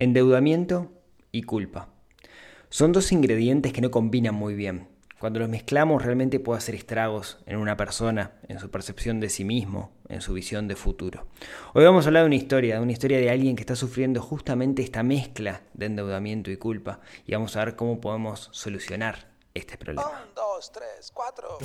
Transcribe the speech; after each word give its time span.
Endeudamiento 0.00 0.90
y 1.30 1.42
culpa. 1.42 1.90
Son 2.70 2.90
dos 2.90 3.12
ingredientes 3.12 3.74
que 3.74 3.82
no 3.82 3.90
combinan 3.90 4.34
muy 4.34 4.54
bien. 4.54 4.88
Cuando 5.18 5.40
los 5.40 5.50
mezclamos 5.50 6.02
realmente 6.02 6.40
puede 6.40 6.56
hacer 6.56 6.74
estragos 6.74 7.36
en 7.44 7.58
una 7.58 7.76
persona, 7.76 8.32
en 8.48 8.58
su 8.58 8.70
percepción 8.70 9.20
de 9.20 9.28
sí 9.28 9.44
mismo, 9.44 9.92
en 10.08 10.22
su 10.22 10.32
visión 10.32 10.68
de 10.68 10.76
futuro. 10.76 11.26
Hoy 11.74 11.84
vamos 11.84 12.06
a 12.06 12.08
hablar 12.08 12.22
de 12.22 12.28
una 12.28 12.36
historia, 12.36 12.76
de 12.76 12.80
una 12.80 12.92
historia 12.92 13.18
de 13.18 13.28
alguien 13.28 13.56
que 13.56 13.62
está 13.62 13.76
sufriendo 13.76 14.22
justamente 14.22 14.80
esta 14.80 15.02
mezcla 15.02 15.60
de 15.74 15.84
endeudamiento 15.84 16.50
y 16.50 16.56
culpa 16.56 17.00
y 17.26 17.34
vamos 17.34 17.54
a 17.56 17.64
ver 17.66 17.76
cómo 17.76 18.00
podemos 18.00 18.48
solucionar 18.52 19.28
este 19.52 19.76
problema. 19.76 20.08
Un, 20.08 20.34
dos, 20.34 20.72
tres, 20.72 21.12
cuatro. 21.12 21.58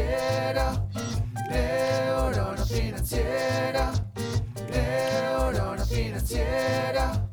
Financiera, 0.00 0.72
neurona 1.50 2.64
financiera, 2.64 3.92
neurona 4.70 5.84
financiera. 5.84 7.28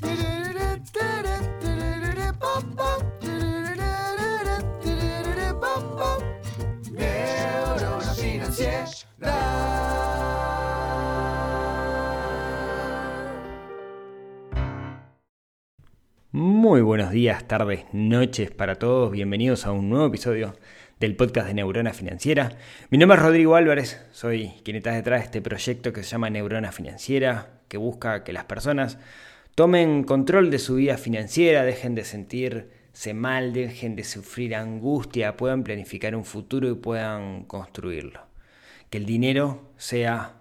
Neurona 6.91 8.13
financiera. 8.13 8.97
Muy 16.31 16.81
buenos 16.81 17.11
días, 17.11 17.47
tardes, 17.47 17.85
noches 17.93 18.51
para 18.51 18.75
todos. 18.75 19.11
Bienvenidos 19.11 19.65
a 19.65 19.71
un 19.71 19.89
nuevo 19.89 20.07
episodio 20.07 20.53
del 20.99 21.15
podcast 21.15 21.47
de 21.47 21.53
Neurona 21.53 21.93
Financiera. 21.93 22.57
Mi 22.89 22.97
nombre 22.97 23.17
es 23.17 23.23
Rodrigo 23.23 23.55
Álvarez, 23.55 24.01
soy 24.11 24.53
quien 24.63 24.77
está 24.77 24.91
detrás 24.93 25.19
de 25.19 25.25
este 25.25 25.41
proyecto 25.41 25.93
que 25.93 26.01
se 26.01 26.09
llama 26.09 26.29
Neurona 26.29 26.71
Financiera, 26.71 27.59
que 27.67 27.77
busca 27.77 28.23
que 28.23 28.33
las 28.33 28.45
personas 28.45 28.97
tomen 29.53 30.03
control 30.03 30.49
de 30.49 30.57
su 30.57 30.75
vida 30.75 30.97
financiera, 30.97 31.63
dejen 31.63 31.93
de 31.93 32.03
sentirse 32.03 33.13
mal, 33.13 33.53
dejen 33.53 33.95
de 33.95 34.03
sufrir 34.03 34.55
angustia, 34.55 35.37
puedan 35.37 35.63
planificar 35.63 36.15
un 36.15 36.25
futuro 36.25 36.67
y 36.67 36.75
puedan 36.75 37.43
construirlo. 37.43 38.21
Que 38.89 38.97
el 38.97 39.05
dinero 39.05 39.71
sea 39.77 40.36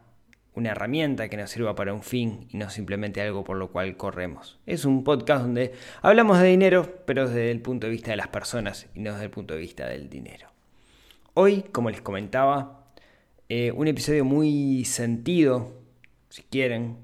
una 0.57 0.71
herramienta 0.71 1.29
que 1.29 1.37
nos 1.37 1.51
sirva 1.51 1.75
para 1.75 1.93
un 1.93 2.03
fin 2.03 2.49
y 2.51 2.57
no 2.57 2.71
simplemente 2.71 3.21
algo 3.21 3.45
por 3.45 3.59
lo 3.59 3.71
cual 3.71 3.97
corremos. 3.97 4.59
Es 4.67 4.87
un 4.87 5.05
podcast 5.05 5.43
donde 5.43 5.73
hablamos 6.01 6.41
de 6.41 6.48
dinero, 6.48 7.03
pero 7.05 7.29
desde 7.29 7.51
el 7.51 7.61
punto 7.61 7.87
de 7.87 7.93
vista 7.93 8.11
de 8.11 8.17
las 8.17 8.29
personas 8.29 8.87
y 8.95 9.01
no 9.01 9.13
desde 9.13 9.27
el 9.27 9.31
punto 9.31 9.55
de 9.55 9.61
vista 9.61 9.87
del 9.87 10.09
dinero. 10.09 10.48
Hoy, 11.35 11.63
como 11.73 11.91
les 11.91 12.01
comentaba, 12.01 12.87
eh, 13.51 13.71
un 13.71 13.87
episodio 13.87 14.25
muy 14.25 14.87
sentido, 14.87 15.75
si 16.31 16.43
quieren, 16.43 16.97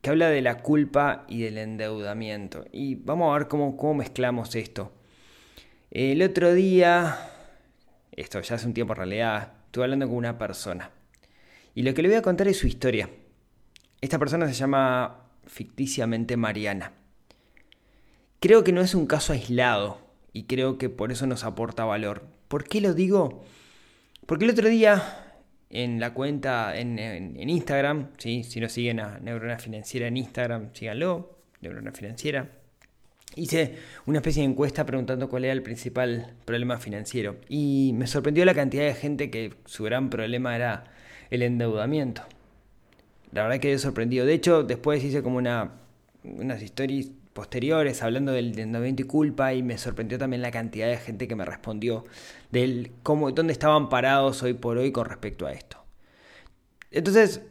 que 0.00 0.08
habla 0.08 0.30
de 0.30 0.40
la 0.40 0.62
culpa 0.62 1.26
y 1.28 1.42
del 1.42 1.58
endeudamiento. 1.58 2.64
Y 2.72 2.94
vamos 2.94 3.30
a 3.30 3.38
ver 3.38 3.48
cómo, 3.48 3.76
cómo 3.76 3.94
mezclamos 3.94 4.54
esto. 4.56 4.92
El 5.90 6.22
otro 6.22 6.54
día, 6.54 7.18
esto 8.12 8.40
ya 8.40 8.54
hace 8.54 8.66
un 8.66 8.72
tiempo 8.72 8.94
en 8.94 8.96
realidad, 8.96 9.52
estuve 9.66 9.84
hablando 9.84 10.06
con 10.06 10.16
una 10.16 10.38
persona. 10.38 10.90
Y 11.74 11.82
lo 11.82 11.94
que 11.94 12.02
le 12.02 12.08
voy 12.08 12.16
a 12.18 12.22
contar 12.22 12.48
es 12.48 12.58
su 12.58 12.66
historia. 12.66 13.10
Esta 14.00 14.18
persona 14.18 14.46
se 14.46 14.54
llama 14.54 15.28
ficticiamente 15.46 16.36
Mariana. 16.36 16.92
Creo 18.40 18.62
que 18.64 18.72
no 18.72 18.80
es 18.80 18.94
un 18.94 19.06
caso 19.06 19.32
aislado 19.32 19.98
y 20.32 20.44
creo 20.44 20.78
que 20.78 20.88
por 20.90 21.10
eso 21.12 21.26
nos 21.26 21.44
aporta 21.44 21.84
valor. 21.84 22.26
¿Por 22.48 22.64
qué 22.64 22.80
lo 22.80 22.92
digo? 22.94 23.42
Porque 24.26 24.44
el 24.44 24.50
otro 24.50 24.68
día 24.68 25.20
en 25.70 25.98
la 25.98 26.12
cuenta 26.14 26.78
en, 26.78 26.98
en- 26.98 27.40
en 27.40 27.50
Instagram, 27.50 28.10
¿sí? 28.18 28.44
si 28.44 28.60
no 28.60 28.68
siguen 28.68 29.00
a 29.00 29.18
Neurona 29.18 29.58
Financiera 29.58 30.06
en 30.06 30.16
Instagram, 30.16 30.70
síganlo, 30.74 31.38
Neurona 31.62 31.90
Financiera. 31.92 32.48
Hice 33.36 33.74
una 34.06 34.18
especie 34.18 34.42
de 34.44 34.50
encuesta 34.50 34.86
preguntando 34.86 35.28
cuál 35.28 35.44
era 35.44 35.52
el 35.52 35.62
principal 35.62 36.34
problema 36.44 36.78
financiero 36.78 37.38
y 37.48 37.90
me 37.94 38.06
sorprendió 38.06 38.44
la 38.44 38.54
cantidad 38.54 38.84
de 38.84 38.94
gente 38.94 39.30
que 39.30 39.54
su 39.64 39.82
gran 39.82 40.08
problema 40.10 40.54
era 40.54 40.84
el 41.34 41.42
endeudamiento. 41.42 42.22
La 43.32 43.42
verdad 43.42 43.58
que 43.58 43.72
he 43.72 43.78
sorprendido. 43.78 44.26
De 44.26 44.34
hecho, 44.34 44.62
después 44.62 45.02
hice 45.02 45.22
como 45.22 45.38
una, 45.38 45.72
unas 46.22 46.62
stories 46.62 47.10
posteriores 47.32 48.02
hablando 48.02 48.32
del 48.32 48.58
endeudamiento 48.58 49.02
y 49.02 49.06
culpa 49.06 49.52
y 49.54 49.62
me 49.62 49.76
sorprendió 49.76 50.18
también 50.18 50.40
la 50.40 50.52
cantidad 50.52 50.88
de 50.88 50.96
gente 50.96 51.26
que 51.26 51.34
me 51.34 51.44
respondió 51.44 52.04
del 52.52 52.92
cómo, 53.02 53.32
dónde 53.32 53.52
estaban 53.52 53.88
parados 53.88 54.42
hoy 54.44 54.54
por 54.54 54.78
hoy 54.78 54.92
con 54.92 55.06
respecto 55.06 55.46
a 55.46 55.52
esto. 55.52 55.84
Entonces 56.92 57.42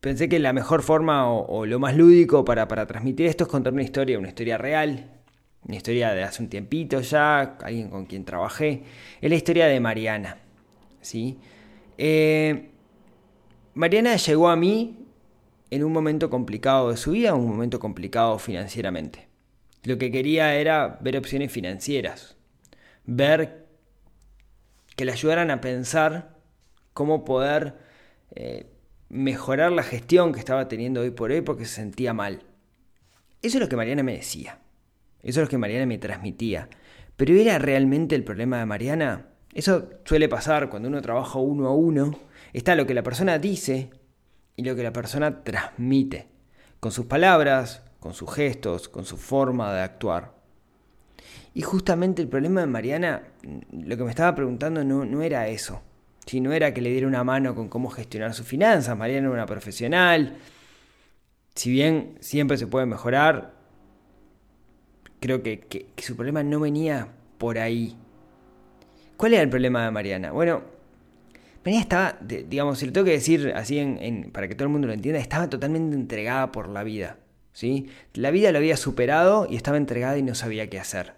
pensé 0.00 0.28
que 0.28 0.38
la 0.38 0.52
mejor 0.52 0.82
forma 0.82 1.30
o, 1.30 1.46
o 1.46 1.66
lo 1.66 1.78
más 1.78 1.96
lúdico 1.96 2.44
para, 2.44 2.68
para 2.68 2.86
transmitir 2.86 3.26
esto 3.26 3.44
es 3.44 3.50
contar 3.50 3.72
una 3.72 3.82
historia, 3.82 4.18
una 4.18 4.28
historia 4.28 4.58
real, 4.58 5.10
una 5.66 5.76
historia 5.76 6.12
de 6.12 6.22
hace 6.22 6.42
un 6.42 6.50
tiempito 6.50 7.00
ya, 7.00 7.56
alguien 7.62 7.88
con 7.88 8.04
quien 8.04 8.26
trabajé. 8.26 8.82
Es 9.22 9.30
la 9.30 9.36
historia 9.36 9.66
de 9.66 9.80
Mariana. 9.80 10.36
¿sí? 11.00 11.38
Eh, 11.98 12.70
Mariana 13.80 14.16
llegó 14.16 14.50
a 14.50 14.56
mí 14.56 15.06
en 15.70 15.84
un 15.84 15.92
momento 15.94 16.28
complicado 16.28 16.90
de 16.90 16.98
su 16.98 17.12
vida, 17.12 17.32
un 17.32 17.48
momento 17.48 17.80
complicado 17.80 18.38
financieramente. 18.38 19.26
Lo 19.84 19.96
que 19.96 20.10
quería 20.10 20.54
era 20.54 20.98
ver 21.00 21.16
opciones 21.16 21.50
financieras, 21.50 22.36
ver 23.06 23.64
que 24.96 25.06
le 25.06 25.12
ayudaran 25.12 25.50
a 25.50 25.62
pensar 25.62 26.36
cómo 26.92 27.24
poder 27.24 27.78
eh, 28.34 28.66
mejorar 29.08 29.72
la 29.72 29.82
gestión 29.82 30.34
que 30.34 30.40
estaba 30.40 30.68
teniendo 30.68 31.00
hoy 31.00 31.12
por 31.12 31.30
hoy 31.30 31.40
porque 31.40 31.64
se 31.64 31.76
sentía 31.76 32.12
mal. 32.12 32.42
Eso 33.40 33.56
es 33.56 33.62
lo 33.62 33.68
que 33.70 33.76
Mariana 33.76 34.02
me 34.02 34.12
decía. 34.12 34.58
Eso 35.22 35.40
es 35.40 35.46
lo 35.46 35.48
que 35.48 35.56
Mariana 35.56 35.86
me 35.86 35.96
transmitía. 35.96 36.68
Pero 37.16 37.32
¿era 37.32 37.58
realmente 37.58 38.14
el 38.14 38.24
problema 38.24 38.58
de 38.58 38.66
Mariana? 38.66 39.28
Eso 39.54 39.88
suele 40.04 40.28
pasar 40.28 40.68
cuando 40.68 40.90
uno 40.90 41.00
trabaja 41.00 41.38
uno 41.38 41.66
a 41.66 41.74
uno. 41.74 42.29
Está 42.52 42.74
lo 42.74 42.86
que 42.86 42.94
la 42.94 43.02
persona 43.02 43.38
dice 43.38 43.90
y 44.56 44.64
lo 44.64 44.74
que 44.74 44.82
la 44.82 44.92
persona 44.92 45.42
transmite. 45.42 46.28
Con 46.80 46.92
sus 46.92 47.06
palabras, 47.06 47.82
con 48.00 48.14
sus 48.14 48.32
gestos, 48.34 48.88
con 48.88 49.04
su 49.04 49.16
forma 49.16 49.72
de 49.74 49.82
actuar. 49.82 50.34
Y 51.54 51.62
justamente 51.62 52.22
el 52.22 52.28
problema 52.28 52.60
de 52.60 52.66
Mariana, 52.66 53.22
lo 53.72 53.96
que 53.96 54.04
me 54.04 54.10
estaba 54.10 54.34
preguntando 54.34 54.84
no, 54.84 55.04
no 55.04 55.22
era 55.22 55.48
eso. 55.48 55.82
Si 56.26 56.40
no 56.40 56.52
era 56.52 56.72
que 56.72 56.80
le 56.80 56.90
diera 56.90 57.06
una 57.06 57.24
mano 57.24 57.54
con 57.54 57.68
cómo 57.68 57.90
gestionar 57.90 58.34
sus 58.34 58.46
finanzas. 58.46 58.96
Mariana 58.96 59.26
era 59.26 59.34
una 59.34 59.46
profesional. 59.46 60.36
Si 61.54 61.70
bien 61.70 62.16
siempre 62.20 62.56
se 62.56 62.66
puede 62.66 62.86
mejorar, 62.86 63.52
creo 65.20 65.42
que- 65.42 65.60
que 65.60 66.02
su 66.02 66.16
problema 66.16 66.42
no 66.42 66.60
venía 66.60 67.08
por 67.38 67.58
ahí. 67.58 67.96
¿Cuál 69.16 69.34
era 69.34 69.42
el 69.42 69.50
problema 69.50 69.84
de 69.84 69.90
Mariana? 69.90 70.32
Bueno, 70.32 70.62
Mariana 71.64 71.80
estaba, 71.82 72.18
digamos, 72.20 72.78
si 72.78 72.86
lo 72.86 72.92
tengo 72.92 73.04
que 73.04 73.12
decir 73.12 73.52
así 73.54 73.78
en, 73.78 73.98
en- 74.00 74.30
para 74.32 74.48
que 74.48 74.54
todo 74.54 74.64
el 74.64 74.72
mundo 74.72 74.86
lo 74.86 74.94
entienda, 74.94 75.20
estaba 75.20 75.48
totalmente 75.50 75.94
entregada 75.94 76.52
por 76.52 76.68
la 76.68 76.82
vida. 76.84 77.18
¿sí? 77.52 77.90
La 78.14 78.30
vida 78.30 78.50
lo 78.52 78.58
había 78.58 78.76
superado 78.76 79.46
y 79.48 79.56
estaba 79.56 79.76
entregada 79.76 80.16
y 80.18 80.22
no 80.22 80.34
sabía 80.34 80.70
qué 80.70 80.78
hacer. 80.80 81.14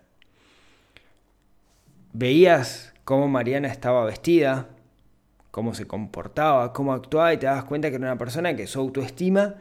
Veías 2.12 2.92
cómo 3.04 3.28
Mariana 3.28 3.68
estaba 3.68 4.04
vestida, 4.04 4.68
cómo 5.50 5.74
se 5.74 5.86
comportaba, 5.86 6.72
cómo 6.72 6.92
actuaba 6.92 7.32
y 7.32 7.38
te 7.38 7.46
das 7.46 7.64
cuenta 7.64 7.88
que 7.90 7.96
era 7.96 8.06
una 8.06 8.18
persona 8.18 8.54
que 8.56 8.66
su 8.66 8.80
autoestima 8.80 9.54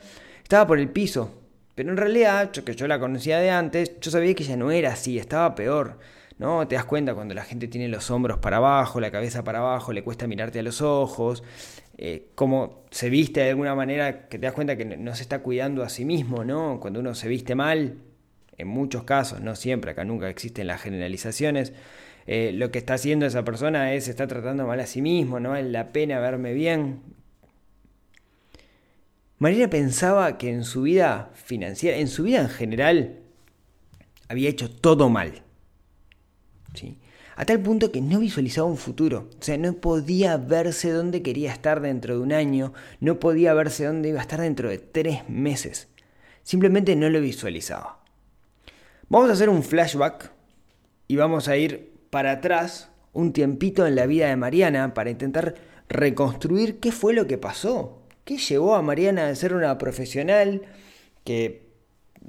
estaba 0.43 0.67
por 0.67 0.79
el 0.79 0.89
piso. 0.89 1.37
Pero 1.75 1.91
en 1.91 1.97
realidad, 1.97 2.51
yo 2.51 2.65
que 2.65 2.75
yo 2.75 2.87
la 2.87 2.99
conocía 2.99 3.39
de 3.39 3.49
antes, 3.49 3.99
yo 4.01 4.11
sabía 4.11 4.33
que 4.35 4.43
ella 4.43 4.57
no 4.57 4.71
era 4.71 4.91
así, 4.93 5.17
estaba 5.17 5.55
peor. 5.55 5.99
¿No? 6.41 6.67
Te 6.67 6.73
das 6.73 6.85
cuenta 6.85 7.13
cuando 7.13 7.35
la 7.35 7.43
gente 7.43 7.67
tiene 7.67 7.87
los 7.87 8.09
hombros 8.09 8.39
para 8.39 8.57
abajo, 8.57 8.99
la 8.99 9.11
cabeza 9.11 9.43
para 9.43 9.59
abajo, 9.59 9.93
le 9.93 10.03
cuesta 10.03 10.25
mirarte 10.25 10.57
a 10.57 10.63
los 10.63 10.81
ojos, 10.81 11.43
eh, 11.99 12.29
cómo 12.33 12.83
se 12.89 13.11
viste 13.11 13.41
de 13.41 13.51
alguna 13.51 13.75
manera 13.75 14.27
que 14.27 14.39
te 14.39 14.47
das 14.47 14.53
cuenta 14.53 14.75
que 14.75 14.83
no 14.83 15.13
se 15.13 15.21
está 15.21 15.43
cuidando 15.43 15.83
a 15.83 15.89
sí 15.89 16.03
mismo, 16.03 16.43
¿no? 16.43 16.79
Cuando 16.79 16.99
uno 16.99 17.13
se 17.13 17.27
viste 17.27 17.53
mal, 17.53 17.97
en 18.57 18.67
muchos 18.67 19.03
casos, 19.03 19.39
no 19.41 19.55
siempre, 19.55 19.91
acá 19.91 20.03
nunca 20.03 20.29
existen 20.29 20.65
las 20.65 20.81
generalizaciones, 20.81 21.73
eh, 22.25 22.49
lo 22.55 22.71
que 22.71 22.79
está 22.79 22.95
haciendo 22.95 23.27
esa 23.27 23.45
persona 23.45 23.93
es, 23.93 24.07
está 24.07 24.25
tratando 24.25 24.65
mal 24.65 24.79
a 24.79 24.87
sí 24.87 25.03
mismo, 25.03 25.39
no 25.39 25.51
vale 25.51 25.69
la 25.69 25.91
pena 25.91 26.19
verme 26.19 26.55
bien. 26.55 27.01
Mariana 29.37 29.69
pensaba 29.69 30.39
que 30.39 30.49
en 30.49 30.63
su 30.63 30.81
vida 30.81 31.29
financiera, 31.35 31.97
en 31.97 32.07
su 32.07 32.23
vida 32.23 32.41
en 32.41 32.49
general, 32.49 33.19
había 34.27 34.49
hecho 34.49 34.71
todo 34.71 35.07
mal. 35.07 35.43
A 37.35 37.45
tal 37.45 37.59
punto 37.61 37.91
que 37.91 38.01
no 38.01 38.19
visualizaba 38.19 38.67
un 38.67 38.77
futuro. 38.77 39.29
O 39.39 39.43
sea, 39.43 39.57
no 39.57 39.73
podía 39.73 40.37
verse 40.37 40.91
dónde 40.91 41.21
quería 41.21 41.51
estar 41.51 41.81
dentro 41.81 42.15
de 42.15 42.21
un 42.21 42.33
año, 42.33 42.73
no 42.99 43.19
podía 43.19 43.53
verse 43.53 43.85
dónde 43.85 44.09
iba 44.09 44.19
a 44.19 44.23
estar 44.23 44.41
dentro 44.41 44.69
de 44.69 44.77
tres 44.77 45.27
meses. 45.29 45.87
Simplemente 46.43 46.95
no 46.95 47.09
lo 47.09 47.21
visualizaba. 47.21 47.99
Vamos 49.09 49.29
a 49.29 49.33
hacer 49.33 49.49
un 49.49 49.63
flashback 49.63 50.31
y 51.07 51.15
vamos 51.15 51.47
a 51.47 51.57
ir 51.57 51.91
para 52.09 52.31
atrás 52.31 52.89
un 53.13 53.33
tiempito 53.33 53.85
en 53.85 53.95
la 53.95 54.05
vida 54.05 54.27
de 54.27 54.35
Mariana 54.35 54.93
para 54.93 55.09
intentar 55.09 55.55
reconstruir 55.89 56.79
qué 56.79 56.91
fue 56.91 57.13
lo 57.13 57.27
que 57.27 57.37
pasó. 57.37 58.01
¿Qué 58.23 58.37
llevó 58.37 58.75
a 58.75 58.81
Mariana 58.81 59.27
a 59.27 59.35
ser 59.35 59.53
una 59.53 59.77
profesional 59.77 60.61
que 61.23 61.71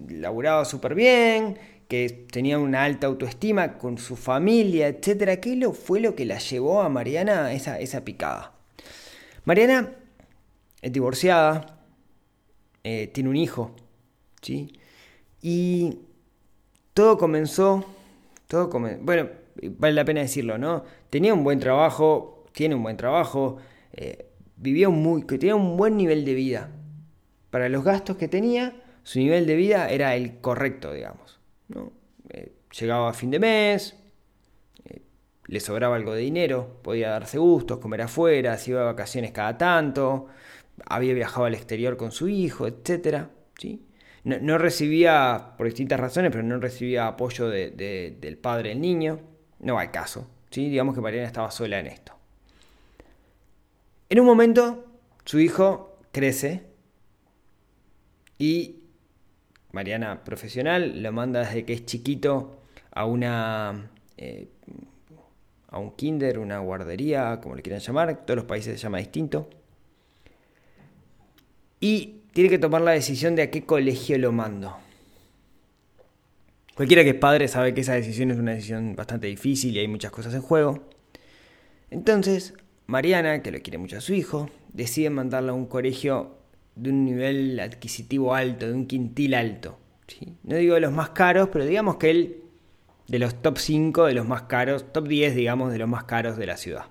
laburaba 0.08 0.64
súper 0.64 0.94
bien, 0.94 1.58
que 1.92 2.26
tenía 2.30 2.58
una 2.58 2.84
alta 2.84 3.06
autoestima 3.06 3.76
con 3.76 3.98
su 3.98 4.16
familia, 4.16 4.88
etcétera? 4.88 5.36
¿Qué 5.42 5.56
lo, 5.56 5.74
fue 5.74 6.00
lo 6.00 6.14
que 6.16 6.24
la 6.24 6.38
llevó 6.38 6.80
a 6.80 6.88
Mariana 6.88 7.44
a 7.44 7.52
esa, 7.52 7.78
esa 7.80 8.02
picada? 8.02 8.54
Mariana 9.44 9.92
es 10.80 10.90
divorciada, 10.90 11.84
eh, 12.82 13.08
tiene 13.08 13.28
un 13.28 13.36
hijo, 13.36 13.76
¿sí? 14.40 14.72
Y 15.42 15.98
todo 16.94 17.18
comenzó, 17.18 17.84
todo 18.46 18.70
bueno, 18.70 19.28
vale 19.76 19.92
la 19.92 20.06
pena 20.06 20.22
decirlo, 20.22 20.56
¿no? 20.56 20.84
Tenía 21.10 21.34
un 21.34 21.44
buen 21.44 21.60
trabajo, 21.60 22.46
tiene 22.52 22.74
un 22.74 22.82
buen 22.84 22.96
trabajo, 22.96 23.58
eh, 23.92 24.30
vivía 24.56 24.88
muy, 24.88 25.26
que 25.26 25.36
tenía 25.36 25.56
un 25.56 25.76
buen 25.76 25.98
nivel 25.98 26.24
de 26.24 26.32
vida. 26.32 26.70
Para 27.50 27.68
los 27.68 27.84
gastos 27.84 28.16
que 28.16 28.28
tenía, 28.28 28.82
su 29.02 29.18
nivel 29.18 29.46
de 29.46 29.56
vida 29.56 29.90
era 29.90 30.16
el 30.16 30.40
correcto, 30.40 30.90
digamos. 30.94 31.41
¿No? 31.74 31.92
Eh, 32.30 32.52
llegaba 32.78 33.10
a 33.10 33.12
fin 33.12 33.30
de 33.30 33.38
mes, 33.38 33.96
eh, 34.84 35.02
le 35.46 35.60
sobraba 35.60 35.96
algo 35.96 36.14
de 36.14 36.20
dinero, 36.20 36.80
podía 36.82 37.10
darse 37.10 37.38
gustos, 37.38 37.78
comer 37.78 38.02
afuera, 38.02 38.56
se 38.58 38.70
iba 38.70 38.80
de 38.80 38.86
vacaciones 38.86 39.32
cada 39.32 39.58
tanto, 39.58 40.28
había 40.86 41.14
viajado 41.14 41.46
al 41.46 41.54
exterior 41.54 41.96
con 41.96 42.12
su 42.12 42.28
hijo, 42.28 42.66
etc. 42.66 43.26
¿sí? 43.58 43.86
No, 44.24 44.56
recibía, 44.56 45.54
por 45.56 45.66
distintas 45.66 45.98
razones, 45.98 46.30
pero 46.30 46.44
no 46.44 46.58
recibía 46.58 47.08
apoyo 47.08 47.48
del 47.48 48.38
padre 48.40 48.68
del 48.70 48.80
niño. 48.80 49.20
No 49.58 49.74
va 49.74 49.82
al 49.82 49.90
caso. 49.90 50.28
¿sí? 50.50 50.68
Digamos 50.68 50.94
que 50.94 51.00
Mariana 51.00 51.26
estaba 51.26 51.50
sola 51.50 51.80
en 51.80 51.88
esto. 51.88 52.12
En 54.08 54.20
un 54.20 54.26
momento, 54.26 54.84
su 55.24 55.40
hijo 55.40 55.98
crece 56.12 56.66
y 58.38 58.81
Mariana, 59.72 60.22
profesional, 60.22 61.02
lo 61.02 61.12
manda 61.12 61.40
desde 61.40 61.64
que 61.64 61.72
es 61.72 61.86
chiquito 61.86 62.60
a 62.92 63.06
una. 63.06 63.90
Eh, 64.16 64.48
a 65.68 65.78
un 65.78 65.92
kinder, 65.92 66.38
una 66.38 66.58
guardería, 66.58 67.40
como 67.42 67.54
le 67.54 67.62
quieran 67.62 67.80
llamar, 67.80 68.26
todos 68.26 68.36
los 68.36 68.44
países 68.44 68.78
se 68.78 68.82
llama 68.82 68.98
distinto. 68.98 69.48
Y 71.80 72.20
tiene 72.32 72.50
que 72.50 72.58
tomar 72.58 72.82
la 72.82 72.90
decisión 72.90 73.34
de 73.36 73.42
a 73.42 73.50
qué 73.50 73.64
colegio 73.64 74.18
lo 74.18 74.32
mando. 74.32 74.76
Cualquiera 76.74 77.02
que 77.04 77.10
es 77.10 77.16
padre 77.16 77.48
sabe 77.48 77.72
que 77.72 77.80
esa 77.80 77.94
decisión 77.94 78.30
es 78.30 78.38
una 78.38 78.52
decisión 78.52 78.94
bastante 78.94 79.28
difícil 79.28 79.74
y 79.74 79.78
hay 79.78 79.88
muchas 79.88 80.10
cosas 80.10 80.34
en 80.34 80.42
juego. 80.42 80.86
Entonces, 81.90 82.54
Mariana, 82.86 83.42
que 83.42 83.50
lo 83.50 83.60
quiere 83.60 83.78
mucho 83.78 83.96
a 83.96 84.00
su 84.02 84.12
hijo, 84.12 84.50
decide 84.72 85.08
mandarlo 85.08 85.52
a 85.52 85.54
un 85.54 85.66
colegio 85.66 86.36
de 86.74 86.90
un 86.90 87.04
nivel 87.04 87.60
adquisitivo 87.60 88.34
alto, 88.34 88.66
de 88.66 88.72
un 88.72 88.86
quintil 88.86 89.34
alto. 89.34 89.78
No 90.42 90.56
digo 90.56 90.74
de 90.74 90.80
los 90.80 90.92
más 90.92 91.10
caros, 91.10 91.48
pero 91.52 91.64
digamos 91.64 91.96
que 91.96 92.10
él 92.10 92.42
de 93.08 93.18
los 93.18 93.40
top 93.42 93.58
5 93.58 94.06
de 94.06 94.14
los 94.14 94.26
más 94.26 94.42
caros, 94.42 94.92
top 94.92 95.08
10 95.08 95.34
digamos 95.34 95.72
de 95.72 95.78
los 95.78 95.88
más 95.88 96.04
caros 96.04 96.36
de 96.36 96.46
la 96.46 96.56
ciudad. 96.56 96.86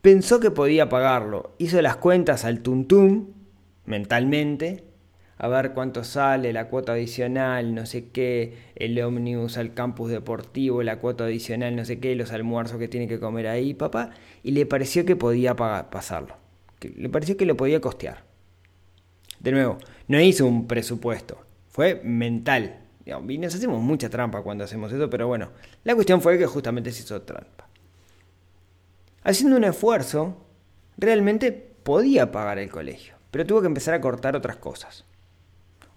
Pensó 0.00 0.40
que 0.40 0.50
podía 0.50 0.88
pagarlo, 0.88 1.54
hizo 1.58 1.82
las 1.82 1.96
cuentas 1.96 2.44
al 2.44 2.60
tuntum 2.60 3.32
mentalmente, 3.84 4.84
a 5.36 5.48
ver 5.48 5.72
cuánto 5.72 6.04
sale 6.04 6.52
la 6.52 6.68
cuota 6.68 6.92
adicional, 6.92 7.74
no 7.74 7.86
sé 7.86 8.10
qué, 8.10 8.56
el 8.76 9.00
ómnibus 9.00 9.56
al 9.56 9.74
campus 9.74 10.10
deportivo, 10.10 10.82
la 10.82 10.98
cuota 10.98 11.24
adicional, 11.24 11.76
no 11.76 11.84
sé 11.84 12.00
qué, 12.00 12.14
los 12.14 12.32
almuerzos 12.32 12.78
que 12.78 12.88
tiene 12.88 13.08
que 13.08 13.20
comer 13.20 13.46
ahí, 13.46 13.74
papá, 13.74 14.10
y 14.42 14.52
le 14.52 14.66
pareció 14.66 15.04
que 15.04 15.16
podía 15.16 15.54
pagar, 15.54 15.90
pasarlo 15.90 16.47
le 16.80 17.08
pareció 17.08 17.36
que 17.36 17.46
lo 17.46 17.56
podía 17.56 17.80
costear. 17.80 18.24
De 19.40 19.52
nuevo, 19.52 19.78
no 20.08 20.20
hizo 20.20 20.46
un 20.46 20.66
presupuesto, 20.66 21.38
fue 21.68 22.00
mental. 22.04 22.80
Y 23.04 23.38
nos 23.38 23.54
hacemos 23.54 23.80
mucha 23.80 24.10
trampa 24.10 24.42
cuando 24.42 24.64
hacemos 24.64 24.92
eso, 24.92 25.08
pero 25.08 25.26
bueno, 25.26 25.50
la 25.84 25.94
cuestión 25.94 26.20
fue 26.20 26.36
que 26.36 26.46
justamente 26.46 26.92
se 26.92 27.02
hizo 27.02 27.22
trampa. 27.22 27.66
Haciendo 29.22 29.56
un 29.56 29.64
esfuerzo, 29.64 30.36
realmente 30.96 31.52
podía 31.52 32.30
pagar 32.30 32.58
el 32.58 32.70
colegio, 32.70 33.14
pero 33.30 33.46
tuvo 33.46 33.60
que 33.62 33.66
empezar 33.66 33.94
a 33.94 34.00
cortar 34.00 34.36
otras 34.36 34.56
cosas. 34.56 35.04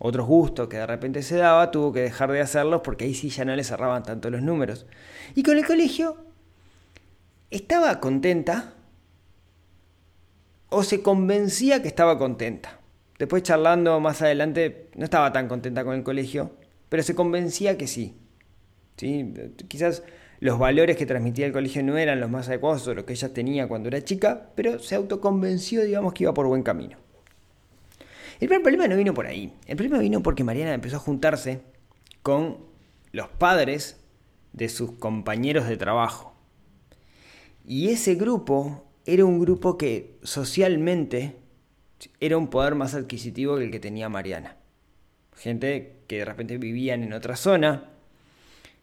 Otros 0.04 0.26
gustos 0.26 0.68
que 0.68 0.78
de 0.78 0.88
repente 0.88 1.22
se 1.22 1.36
daba, 1.36 1.70
tuvo 1.70 1.94
que 1.94 2.02
dejar 2.02 2.32
de 2.32 2.42
hacerlos 2.42 2.82
porque 2.84 3.06
ahí 3.06 3.14
sí 3.14 3.30
ya 3.30 3.46
no 3.46 3.56
le 3.56 3.64
cerraban 3.64 4.04
tanto 4.04 4.30
los 4.30 4.42
números. 4.42 4.88
Y 5.36 5.44
con 5.44 5.58
el 5.58 5.66
colegio 5.66 6.18
estaba 7.52 8.00
contenta, 8.00 8.74
o 10.72 10.84
se 10.84 11.02
convencía 11.02 11.82
que 11.82 11.90
estaba 11.90 12.18
contenta. 12.18 12.80
Después 13.20 13.44
charlando 13.44 14.00
más 14.00 14.22
adelante, 14.22 14.90
no 14.96 15.04
estaba 15.04 15.32
tan 15.32 15.48
contenta 15.48 15.84
con 15.84 15.96
el 15.96 16.04
colegio, 16.04 16.54
pero 16.90 17.04
se 17.04 17.14
convencía 17.14 17.78
que 17.78 17.88
sí. 17.88 18.16
¿Sí? 18.96 19.34
Quizás 19.68 20.02
los 20.40 20.58
valores 20.58 20.96
que 20.96 21.06
transmitía 21.06 21.46
el 21.46 21.52
colegio 21.52 21.84
no 21.84 21.98
eran 21.98 22.22
los 22.22 22.30
más 22.30 22.48
adecuados 22.48 22.88
o 22.88 22.96
lo 22.96 23.06
que 23.06 23.14
ella 23.14 23.34
tenía 23.34 23.68
cuando 23.68 23.90
era 23.90 24.04
chica, 24.04 24.50
pero 24.56 24.80
se 24.80 24.96
autoconvenció, 24.96 25.84
digamos, 25.84 26.14
que 26.14 26.24
iba 26.24 26.34
por 26.34 26.48
buen 26.48 26.64
camino. 26.64 26.98
El 28.40 28.48
primer 28.48 28.64
problema 28.64 28.88
no 28.88 28.96
vino 28.96 29.14
por 29.14 29.28
ahí. 29.28 29.54
El 29.68 29.76
problema 29.76 30.00
vino 30.00 30.24
porque 30.24 30.44
Mariana 30.46 30.74
empezó 30.74 30.96
a 30.96 31.00
juntarse 31.00 31.62
con 32.24 32.60
los 33.12 33.28
padres 33.28 33.98
de 34.54 34.70
sus 34.70 34.94
compañeros 34.94 35.68
de 35.68 35.76
trabajo. 35.76 36.34
Y 37.66 37.90
ese 37.90 38.16
grupo 38.16 38.86
era 39.06 39.26
un 39.26 39.40
grupo 39.40 39.78
que 39.78 40.18
socialmente 40.24 41.36
era 42.20 42.38
un 42.38 42.50
poder 42.50 42.76
más 42.76 42.94
adquisitivo 42.94 43.58
que 43.58 43.66
el 43.66 43.72
que 43.72 43.80
tenía 43.80 44.10
Mariana. 44.10 44.58
Gente 45.36 45.98
que 46.08 46.20
de 46.20 46.26
repente 46.26 46.58
vivían 46.58 47.04
en 47.04 47.14
otra 47.14 47.36
zona, 47.36 47.90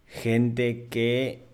gente 0.06 0.86
que 0.90 1.46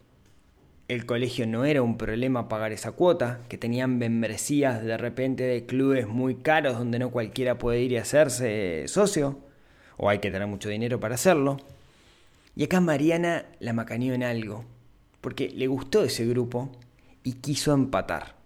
el 0.89 1.07
colegio 1.07 1.47
no 1.47 1.65
era 1.65 1.83
un 1.83 1.97
problema 1.97 2.49
pagar 2.49 2.73
esa 2.73 2.93
cuota, 2.93 3.41
que 3.49 3.59
tenían 3.59 3.99
membresías 3.99 4.83
de 4.83 4.97
repente 4.97 5.45
de 5.45 5.67
clubes 5.67 6.07
muy 6.07 6.37
caros 6.37 6.79
donde 6.79 6.99
no 6.99 7.11
cualquiera 7.11 7.59
puede 7.59 7.81
ir 7.81 7.93
y 7.93 7.97
hacerse 7.97 8.85
socio, 8.87 9.39
o 9.97 10.09
hay 10.09 10.19
que 10.19 10.31
tener 10.31 10.47
mucho 10.47 10.69
dinero 10.69 11.01
para 11.01 11.15
hacerlo. 11.15 11.59
Y 12.57 12.65
acá 12.65 12.81
Mariana 12.81 13.47
la 13.61 13.73
macaneó 13.73 14.15
en 14.15 14.23
algo, 14.23 14.65
porque 15.21 15.49
le 15.49 15.67
gustó 15.67 16.05
ese 16.05 16.27
grupo 16.27 16.71
y 17.23 17.35
quiso 17.35 17.73
empatar. 17.73 18.44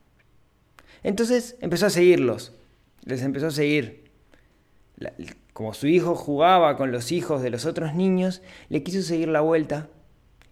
Entonces 1.02 1.56
empezó 1.60 1.86
a 1.86 1.90
seguirlos, 1.90 2.52
les 3.04 3.22
empezó 3.22 3.48
a 3.48 3.50
seguir. 3.50 4.10
como 5.52 5.74
su 5.74 5.86
hijo 5.86 6.14
jugaba 6.14 6.76
con 6.76 6.92
los 6.92 7.12
hijos 7.12 7.42
de 7.42 7.50
los 7.50 7.66
otros 7.66 7.94
niños, 7.94 8.42
le 8.68 8.82
quiso 8.82 9.02
seguir 9.02 9.28
la 9.28 9.40
vuelta 9.40 9.88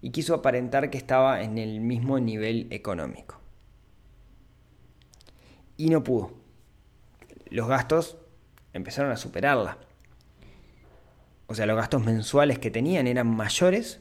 y 0.01 0.11
quiso 0.11 0.35
aparentar 0.35 0.91
que 0.91 0.99
estaba 0.99 1.43
en 1.43 1.59
el 1.59 1.81
mismo 1.81 2.19
nivel 2.19 2.67
económico. 2.71 3.41
Y 5.77 5.91
no 5.91 6.03
pudo. 6.03 6.33
Los 7.51 7.69
gastos 7.69 8.17
empezaron 8.73 9.13
a 9.13 9.17
superarla. 9.17 9.79
O 11.47 11.55
sea, 11.55 11.67
los 11.67 11.77
gastos 11.77 12.05
mensuales 12.05 12.59
que 12.59 12.71
tenían 12.71 13.07
eran 13.07 13.29
mayores 13.29 14.01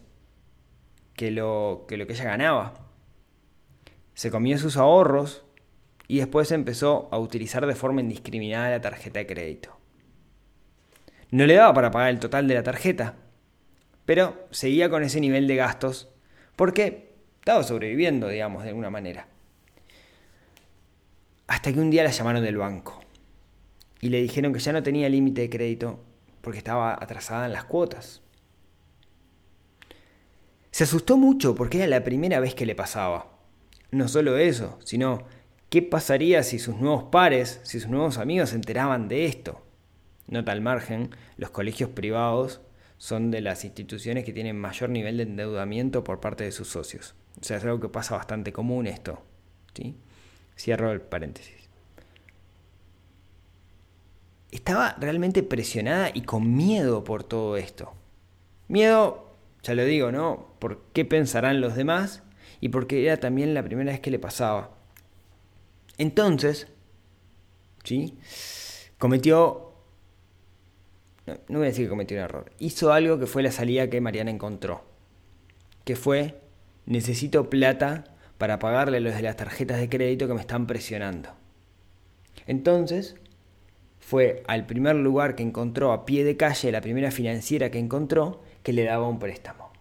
que 1.14 1.32
lo 1.32 1.86
que, 1.88 1.98
lo 1.98 2.08
que 2.08 2.14
ella 2.14 2.26
ganaba. 2.26 2.74
Se 4.14 4.32
comió 4.32 4.58
sus 4.58 4.78
ahorros 4.78 5.45
y 6.08 6.18
después 6.18 6.52
empezó 6.52 7.10
a 7.12 7.20
utilizar 7.20 7.66
de 7.66 7.76
forma 7.76 8.02
indiscriminada 8.02 8.70
la 8.70 8.82
tarjeta 8.82 9.20
de 9.20 9.28
crédito. 9.28 9.78
No 11.32 11.46
le 11.46 11.56
daba 11.56 11.74
para 11.74 11.92
pagar 11.92 12.10
el 12.10 12.20
total 12.20 12.48
de 12.48 12.54
la 12.54 12.64
tarjeta, 12.64 13.16
pero 14.06 14.48
seguía 14.52 14.90
con 14.90 15.04
ese 15.04 15.20
nivel 15.20 15.48
de 15.48 15.56
gastos 15.56 16.10
porque 16.56 17.14
estaba 17.40 17.64
sobreviviendo, 17.64 18.28
digamos, 18.28 18.64
de 18.64 18.70
alguna 18.70 18.90
manera. 18.90 19.28
Hasta 21.48 21.74
que 21.74 21.80
un 21.80 21.92
día 21.92 22.04
la 22.04 22.12
llamaron 22.12 22.44
del 22.44 22.58
banco 22.58 23.02
y 24.02 24.10
le 24.10 24.22
dijeron 24.22 24.54
que 24.54 24.60
ya 24.60 24.74
no 24.74 24.84
tenía 24.84 25.10
límite 25.10 25.42
de 25.42 25.50
crédito 25.50 26.04
porque 26.42 26.60
estaba 26.60 26.94
atrasada 26.94 27.48
en 27.48 27.54
las 27.54 27.66
cuotas. 27.66 28.22
Se 30.72 30.84
asustó 30.84 31.18
mucho 31.18 31.56
porque 31.56 31.78
era 31.78 31.88
la 31.88 32.04
primera 32.04 32.40
vez 32.40 32.54
que 32.54 32.66
le 32.66 32.76
pasaba. 32.76 33.32
No 33.92 34.08
solo 34.08 34.38
eso, 34.38 34.78
sino 34.84 35.26
¿Qué 35.76 35.82
pasaría 35.82 36.42
si 36.44 36.58
sus 36.58 36.78
nuevos 36.78 37.04
pares, 37.12 37.60
si 37.64 37.82
sus 37.82 37.90
nuevos 37.90 38.18
amigos 38.18 38.52
se 38.52 38.56
enteraban 38.56 39.10
de 39.10 39.26
esto? 39.26 39.62
Nota 40.26 40.54
al 40.54 40.62
margen, 40.62 41.10
los 41.36 41.50
colegios 41.50 41.90
privados 41.90 42.62
son 42.98 43.30
de 43.30 43.42
las 43.42 43.66
instituciones 43.66 44.24
que 44.24 44.32
tienen 44.32 44.58
mayor 44.58 44.90
nivel 44.90 45.18
de 45.18 45.24
endeudamiento 45.24 46.02
por 46.02 46.22
parte 46.22 46.46
de 46.46 46.54
sus 46.54 46.70
socios. 46.70 47.14
O 47.42 47.44
sea, 47.44 47.58
es 47.58 47.66
algo 47.66 47.82
que 47.82 47.90
pasa 47.90 48.16
bastante 48.16 48.54
común 48.54 48.88
esto. 48.88 49.22
¿sí? 49.74 49.98
Cierro 50.58 50.94
el 50.94 51.02
paréntesis. 51.02 51.68
estaba 54.52 54.96
realmente 54.98 55.44
presionada 55.44 56.10
y 56.14 56.22
con 56.22 56.56
miedo 56.56 57.04
por 57.04 57.26
todo 57.26 57.58
esto. 57.58 57.94
Miedo, 58.70 59.36
ya 59.62 59.76
lo 59.76 59.84
digo, 59.84 60.14
¿no? 60.14 60.54
Por 60.60 60.84
qué 60.94 61.04
pensarán 61.04 61.60
los 61.60 61.76
demás 61.76 62.24
y 62.62 62.70
porque 62.70 63.06
era 63.06 63.18
también 63.18 63.54
la 63.54 63.64
primera 63.66 63.92
vez 63.92 64.00
que 64.00 64.10
le 64.10 64.20
pasaba. 64.20 64.75
Entonces, 65.98 66.68
¿sí? 67.84 68.18
Cometió, 68.98 69.74
no, 71.26 71.36
voy 71.50 71.64
a 71.64 71.70
decir 71.70 71.86
que 71.86 71.90
cometió 71.90 72.18
un 72.18 72.24
error, 72.24 72.52
hizo 72.60 72.92
algo 72.92 73.20
que 73.20 73.28
fue 73.28 73.44
la 73.44 73.52
salida 73.52 73.90
que 73.90 74.02
Mariana 74.02 74.32
encontró, 74.32 74.84
que 75.84 75.96
fue, 75.96 76.42
necesito 76.86 77.50
plata 77.50 78.16
para 78.38 78.60
pagarle 78.60 79.00
los 79.00 79.16
de 79.16 79.22
las 79.22 79.38
tarjetas 79.38 79.80
de 79.80 79.90
crédito 79.90 80.28
que 80.28 80.34
me 80.34 80.42
están 80.42 80.68
presionando. 80.68 81.30
Entonces, 82.48 83.16
fue 84.00 84.44
al 84.48 84.66
primer 84.66 84.96
lugar 84.96 85.36
que 85.36 85.44
encontró 85.44 85.92
a 85.92 86.06
pie 86.06 86.24
de 86.24 86.38
calle, 86.38 86.72
la 86.72 86.82
primera 86.82 87.12
financiera 87.12 87.72
que 87.72 87.80
encontró, 87.80 88.44
que 88.62 88.74
le 88.74 88.84
daba 88.84 89.08
un 89.08 89.20
préstamo. 89.20 89.72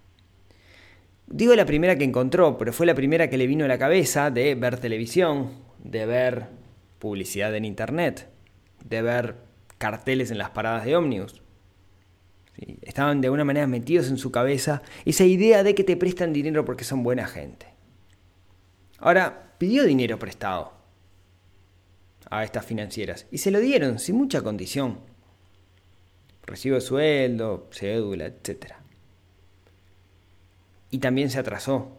Digo 1.26 1.54
la 1.54 1.66
primera 1.66 1.96
que 1.96 2.04
encontró, 2.04 2.56
pero 2.56 2.72
fue 2.72 2.86
la 2.86 2.94
primera 2.94 3.28
que 3.28 3.38
le 3.38 3.46
vino 3.46 3.64
a 3.64 3.68
la 3.68 3.78
cabeza 3.78 4.30
de 4.30 4.54
ver 4.54 4.78
televisión, 4.78 5.50
de 5.84 6.06
ver 6.06 6.48
publicidad 6.98 7.54
en 7.54 7.64
internet, 7.64 8.28
de 8.84 9.02
ver 9.02 9.36
carteles 9.78 10.30
en 10.30 10.38
las 10.38 10.50
paradas 10.50 10.84
de 10.84 10.96
ómnibus. 10.96 11.42
Estaban 12.82 13.20
de 13.20 13.28
alguna 13.28 13.44
manera 13.44 13.66
metidos 13.66 14.08
en 14.08 14.18
su 14.18 14.32
cabeza 14.32 14.82
esa 15.04 15.24
idea 15.24 15.62
de 15.62 15.74
que 15.74 15.84
te 15.84 15.96
prestan 15.96 16.32
dinero 16.32 16.64
porque 16.64 16.84
son 16.84 17.02
buena 17.02 17.26
gente. 17.26 17.66
Ahora, 18.98 19.54
pidió 19.58 19.84
dinero 19.84 20.18
prestado 20.18 20.72
a 22.30 22.44
estas 22.44 22.64
financieras 22.64 23.26
y 23.30 23.38
se 23.38 23.50
lo 23.50 23.60
dieron 23.60 23.98
sin 23.98 24.16
mucha 24.16 24.42
condición. 24.42 24.98
Recibo 26.46 26.80
sueldo, 26.80 27.68
cédula, 27.70 28.26
etc. 28.26 28.74
Y 30.90 30.98
también 30.98 31.30
se 31.30 31.38
atrasó, 31.38 31.98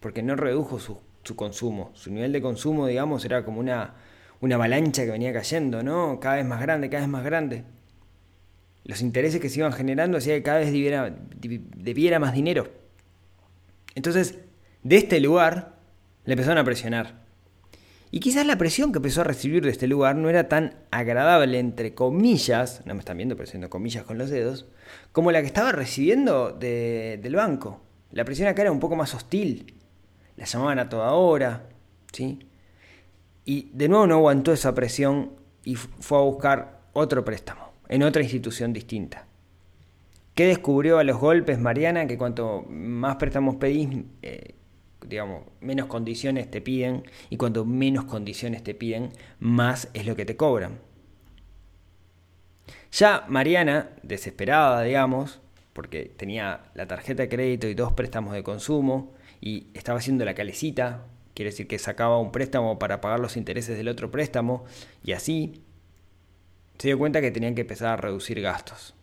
porque 0.00 0.22
no 0.22 0.36
redujo 0.36 0.78
su, 0.78 1.00
su, 1.24 1.36
consumo. 1.36 1.90
Su 1.94 2.12
nivel 2.12 2.32
de 2.32 2.40
consumo, 2.40 2.86
digamos, 2.86 3.24
era 3.24 3.44
como 3.44 3.60
una, 3.60 3.94
una 4.40 4.54
avalancha 4.54 5.04
que 5.04 5.10
venía 5.10 5.32
cayendo, 5.32 5.82
¿no? 5.82 6.20
Cada 6.20 6.36
vez 6.36 6.46
más 6.46 6.60
grande, 6.60 6.88
cada 6.88 7.02
vez 7.02 7.10
más 7.10 7.24
grande. 7.24 7.64
Los 8.84 9.00
intereses 9.00 9.40
que 9.40 9.48
se 9.48 9.60
iban 9.60 9.72
generando 9.72 10.18
hacía 10.18 10.34
que 10.34 10.42
cada 10.42 10.58
vez 10.58 10.70
debiera, 10.70 12.18
más 12.18 12.34
dinero. 12.34 12.70
Entonces, 13.94 14.38
de 14.82 14.96
este 14.96 15.20
lugar, 15.20 15.76
le 16.24 16.34
empezaron 16.34 16.58
a 16.58 16.64
presionar. 16.64 17.24
Y 18.10 18.20
quizás 18.20 18.46
la 18.46 18.58
presión 18.58 18.92
que 18.92 18.98
empezó 18.98 19.22
a 19.22 19.24
recibir 19.24 19.64
de 19.64 19.70
este 19.70 19.88
lugar 19.88 20.14
no 20.16 20.28
era 20.28 20.48
tan 20.48 20.74
agradable, 20.90 21.58
entre 21.58 21.94
comillas, 21.94 22.82
no 22.84 22.94
me 22.94 23.00
están 23.00 23.16
viendo, 23.16 23.34
pero 23.34 23.48
haciendo 23.48 23.70
comillas 23.70 24.04
con 24.04 24.18
los 24.18 24.30
dedos, 24.30 24.66
como 25.10 25.32
la 25.32 25.40
que 25.40 25.48
estaba 25.48 25.72
recibiendo 25.72 26.52
de, 26.52 27.18
del 27.22 27.34
banco. 27.34 27.80
La 28.12 28.24
presión 28.24 28.46
acá 28.46 28.62
era 28.62 28.70
un 28.70 28.78
poco 28.78 28.94
más 28.94 29.14
hostil. 29.14 29.74
La 30.36 30.44
llamaban 30.44 30.78
a 30.78 30.88
toda 30.88 31.12
hora, 31.12 31.68
¿sí? 32.12 32.48
Y 33.44 33.70
de 33.72 33.88
nuevo 33.88 34.06
no 34.06 34.14
aguantó 34.14 34.52
esa 34.52 34.74
presión 34.74 35.32
y 35.64 35.76
fue 35.76 36.18
a 36.18 36.22
buscar 36.22 36.80
otro 36.92 37.24
préstamo, 37.24 37.72
en 37.88 38.02
otra 38.02 38.22
institución 38.22 38.72
distinta. 38.72 39.26
¿Qué 40.34 40.46
descubrió 40.46 40.98
a 40.98 41.04
los 41.04 41.18
golpes 41.18 41.58
Mariana? 41.58 42.06
Que 42.06 42.18
cuanto 42.18 42.64
más 42.68 43.16
préstamos 43.16 43.56
pedís, 43.56 43.88
eh, 44.22 44.54
digamos, 45.06 45.44
menos 45.60 45.86
condiciones 45.86 46.50
te 46.50 46.60
piden 46.60 47.04
y 47.30 47.36
cuanto 47.36 47.64
menos 47.64 48.04
condiciones 48.04 48.64
te 48.64 48.74
piden, 48.74 49.10
más 49.38 49.88
es 49.94 50.06
lo 50.06 50.16
que 50.16 50.24
te 50.24 50.36
cobran. 50.36 50.80
Ya 52.90 53.24
Mariana, 53.28 53.90
desesperada, 54.02 54.82
digamos, 54.82 55.40
porque 55.72 56.12
tenía 56.16 56.62
la 56.74 56.86
tarjeta 56.86 57.22
de 57.22 57.28
crédito 57.28 57.68
y 57.68 57.74
dos 57.74 57.92
préstamos 57.92 58.34
de 58.34 58.42
consumo 58.42 59.12
y 59.40 59.68
estaba 59.74 59.98
haciendo 59.98 60.24
la 60.24 60.34
calecita, 60.34 61.06
quiere 61.34 61.50
decir 61.50 61.66
que 61.66 61.78
sacaba 61.78 62.18
un 62.18 62.32
préstamo 62.32 62.78
para 62.78 63.00
pagar 63.00 63.20
los 63.20 63.36
intereses 63.36 63.76
del 63.76 63.88
otro 63.88 64.10
préstamo 64.10 64.64
y 65.04 65.12
así 65.12 65.62
se 66.78 66.88
dio 66.88 66.98
cuenta 66.98 67.20
que 67.20 67.30
tenían 67.30 67.54
que 67.54 67.62
empezar 67.62 67.88
a 67.88 67.96
reducir 67.96 68.40
gastos 68.40 68.94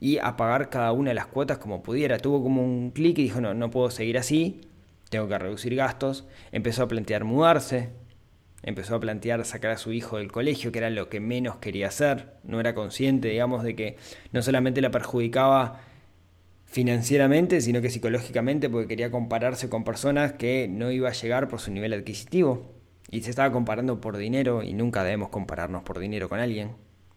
y 0.00 0.18
a 0.18 0.36
pagar 0.36 0.70
cada 0.70 0.92
una 0.92 1.10
de 1.10 1.14
las 1.14 1.26
cuotas 1.26 1.58
como 1.58 1.82
pudiera. 1.82 2.18
Tuvo 2.18 2.42
como 2.42 2.62
un 2.64 2.90
clic 2.90 3.18
y 3.18 3.24
dijo, 3.24 3.40
no, 3.40 3.54
no 3.54 3.70
puedo 3.70 3.90
seguir 3.90 4.18
así, 4.18 4.62
tengo 5.10 5.28
que 5.28 5.38
reducir 5.38 5.74
gastos. 5.76 6.26
Empezó 6.52 6.84
a 6.84 6.88
plantear 6.88 7.24
mudarse, 7.24 7.90
empezó 8.62 8.94
a 8.94 9.00
plantear 9.00 9.44
sacar 9.44 9.72
a 9.72 9.76
su 9.76 9.92
hijo 9.92 10.16
del 10.16 10.32
colegio, 10.32 10.72
que 10.72 10.78
era 10.78 10.90
lo 10.90 11.08
que 11.10 11.20
menos 11.20 11.56
quería 11.56 11.88
hacer. 11.88 12.34
No 12.44 12.60
era 12.60 12.74
consciente, 12.74 13.28
digamos, 13.28 13.62
de 13.62 13.76
que 13.76 13.96
no 14.32 14.42
solamente 14.42 14.80
la 14.80 14.90
perjudicaba 14.90 15.82
financieramente, 16.70 17.60
sino 17.60 17.82
que 17.82 17.90
psicológicamente, 17.90 18.70
porque 18.70 18.86
quería 18.86 19.10
compararse 19.10 19.68
con 19.68 19.82
personas 19.82 20.34
que 20.34 20.68
no 20.68 20.92
iba 20.92 21.08
a 21.08 21.12
llegar 21.12 21.48
por 21.48 21.58
su 21.58 21.72
nivel 21.72 21.92
adquisitivo. 21.92 22.62
Y 23.10 23.22
se 23.22 23.30
estaba 23.30 23.50
comparando 23.52 24.00
por 24.00 24.16
dinero 24.16 24.62
y 24.62 24.72
nunca 24.72 25.02
debemos 25.02 25.30
compararnos 25.30 25.82
por 25.82 25.98
dinero 25.98 26.28
con 26.28 26.38
alguien. 26.38 26.70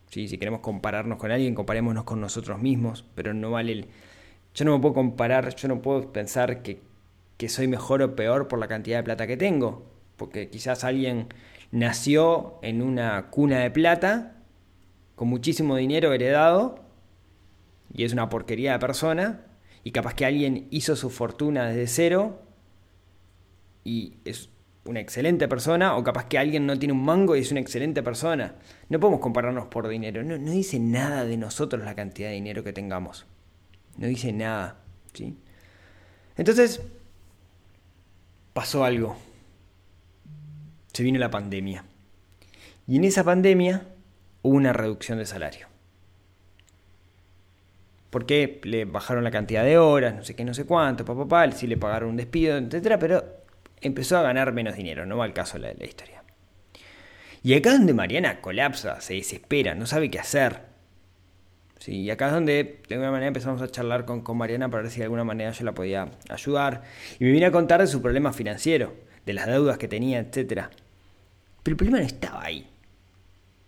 ¿Sí? 0.10 0.28
Si 0.28 0.40
queremos 0.40 0.62
compararnos 0.62 1.20
con 1.20 1.32
alguien, 1.32 1.54
comparémonos 1.54 2.04
con 2.04 2.20
nosotros 2.20 2.60
mismos, 2.60 3.06
pero 3.14 3.34
no 3.36 3.52
vale 3.52 3.72
el... 3.72 3.88
Yo 4.56 4.66
no 4.66 4.76
me 4.76 4.82
puedo 4.82 4.96
comparar, 4.96 5.56
yo 5.56 5.68
no 5.68 5.82
puedo 5.84 6.12
pensar 6.12 6.64
que, 6.64 6.80
que 7.38 7.48
soy 7.48 7.68
mejor 7.68 8.02
o 8.02 8.16
peor 8.16 8.48
por 8.48 8.58
la 8.58 8.68
cantidad 8.68 8.98
de 8.98 9.04
plata 9.04 9.28
que 9.28 9.38
tengo, 9.38 9.86
porque 10.18 10.50
quizás 10.50 10.84
alguien 10.84 11.28
nació 11.72 12.60
en 12.64 12.82
una 12.82 13.30
cuna 13.30 13.60
de 13.60 13.72
plata, 13.72 14.36
con 15.16 15.28
muchísimo 15.28 15.76
dinero 15.76 16.12
heredado, 16.12 16.83
y 17.94 18.04
es 18.04 18.14
una 18.14 18.30
porquería 18.30 18.74
de 18.74 18.80
persona, 18.80 19.46
y 19.84 19.92
capaz 19.92 20.16
que 20.16 20.26
alguien 20.26 20.68
hizo 20.72 20.96
su 20.96 21.10
fortuna 21.10 21.68
desde 21.68 21.88
cero, 21.88 22.42
y 23.84 24.18
es 24.26 24.50
una 24.86 25.00
excelente 25.00 25.48
persona, 25.48 25.96
o 25.96 26.04
capaz 26.04 26.26
que 26.26 26.38
alguien 26.38 26.66
no 26.66 26.78
tiene 26.78 26.94
un 26.94 27.04
mango 27.04 27.36
y 27.36 27.40
es 27.40 27.52
una 27.52 27.60
excelente 27.60 28.04
persona. 28.04 28.56
No 28.90 29.00
podemos 29.00 29.22
compararnos 29.22 29.68
por 29.68 29.88
dinero. 29.88 30.24
No, 30.24 30.38
no 30.38 30.52
dice 30.52 30.80
nada 30.80 31.26
de 31.26 31.38
nosotros 31.38 31.84
la 31.84 31.96
cantidad 31.96 32.30
de 32.30 32.36
dinero 32.36 32.64
que 32.64 32.74
tengamos. 32.74 33.26
No 33.98 34.08
dice 34.08 34.34
nada. 34.34 34.82
¿sí? 35.14 35.38
Entonces, 36.36 36.82
pasó 38.54 38.84
algo. 38.84 39.16
Se 40.92 41.04
vino 41.04 41.20
la 41.20 41.32
pandemia. 41.32 41.86
Y 42.88 42.98
en 42.98 43.06
esa 43.06 43.24
pandemia 43.24 43.88
hubo 44.42 44.56
una 44.56 44.74
reducción 44.74 45.18
de 45.18 45.26
salario. 45.26 45.73
Porque 48.14 48.62
le 48.62 48.86
bajaron 48.86 49.24
la 49.24 49.32
cantidad 49.32 49.64
de 49.64 49.80
horas, 49.80 50.14
no 50.14 50.24
sé 50.24 50.36
qué, 50.36 50.46
no 50.46 50.54
sé 50.54 50.66
cuánto, 50.66 51.04
papá, 51.04 51.28
papá, 51.28 51.52
sí 51.52 51.66
le 51.66 51.78
pagaron 51.78 52.10
un 52.10 52.16
despido, 52.16 52.58
etcétera, 52.58 53.00
pero 53.00 53.24
empezó 53.82 54.20
a 54.20 54.22
ganar 54.22 54.54
menos 54.54 54.76
dinero, 54.76 55.08
no 55.08 55.18
va 55.18 55.26
al 55.26 55.34
caso 55.34 55.58
de 55.58 55.74
la, 55.74 55.84
historia. 55.84 56.22
Y 57.42 57.56
acá 57.56 57.72
es 57.72 57.80
donde 57.80 57.96
Mariana 57.96 58.40
colapsa, 58.40 59.02
se 59.02 59.16
desespera, 59.16 59.74
no 59.74 59.88
sabe 59.88 60.12
qué 60.12 60.20
hacer. 60.20 60.62
Sí, 61.80 62.02
y 62.02 62.12
acá 62.12 62.28
es 62.28 62.34
donde 62.34 62.82
de 62.88 62.94
alguna 62.94 63.10
manera 63.10 63.30
empezamos 63.30 63.64
a 63.64 63.68
charlar 63.68 64.06
con, 64.06 64.22
con, 64.22 64.38
Mariana 64.38 64.70
para 64.70 64.84
ver 64.84 64.92
si 64.92 65.00
de 65.00 65.06
alguna 65.06 65.24
manera 65.24 65.50
yo 65.50 65.66
la 65.66 65.74
podía 65.74 66.12
ayudar. 66.30 66.84
Y 67.20 67.24
me 67.24 67.32
vine 67.32 67.48
a 67.48 67.52
contar 67.52 67.82
de 67.82 67.88
su 67.88 68.00
problema 68.00 68.32
financiero, 68.32 68.94
de 69.26 69.34
las 69.34 69.48
deudas 69.48 69.80
que 69.80 69.88
tenía, 69.88 70.20
etc. 70.20 70.68
Pero 71.64 71.74
el 71.74 71.78
problema 71.78 71.98
no 71.98 72.06
estaba 72.06 72.44
ahí. 72.44 72.73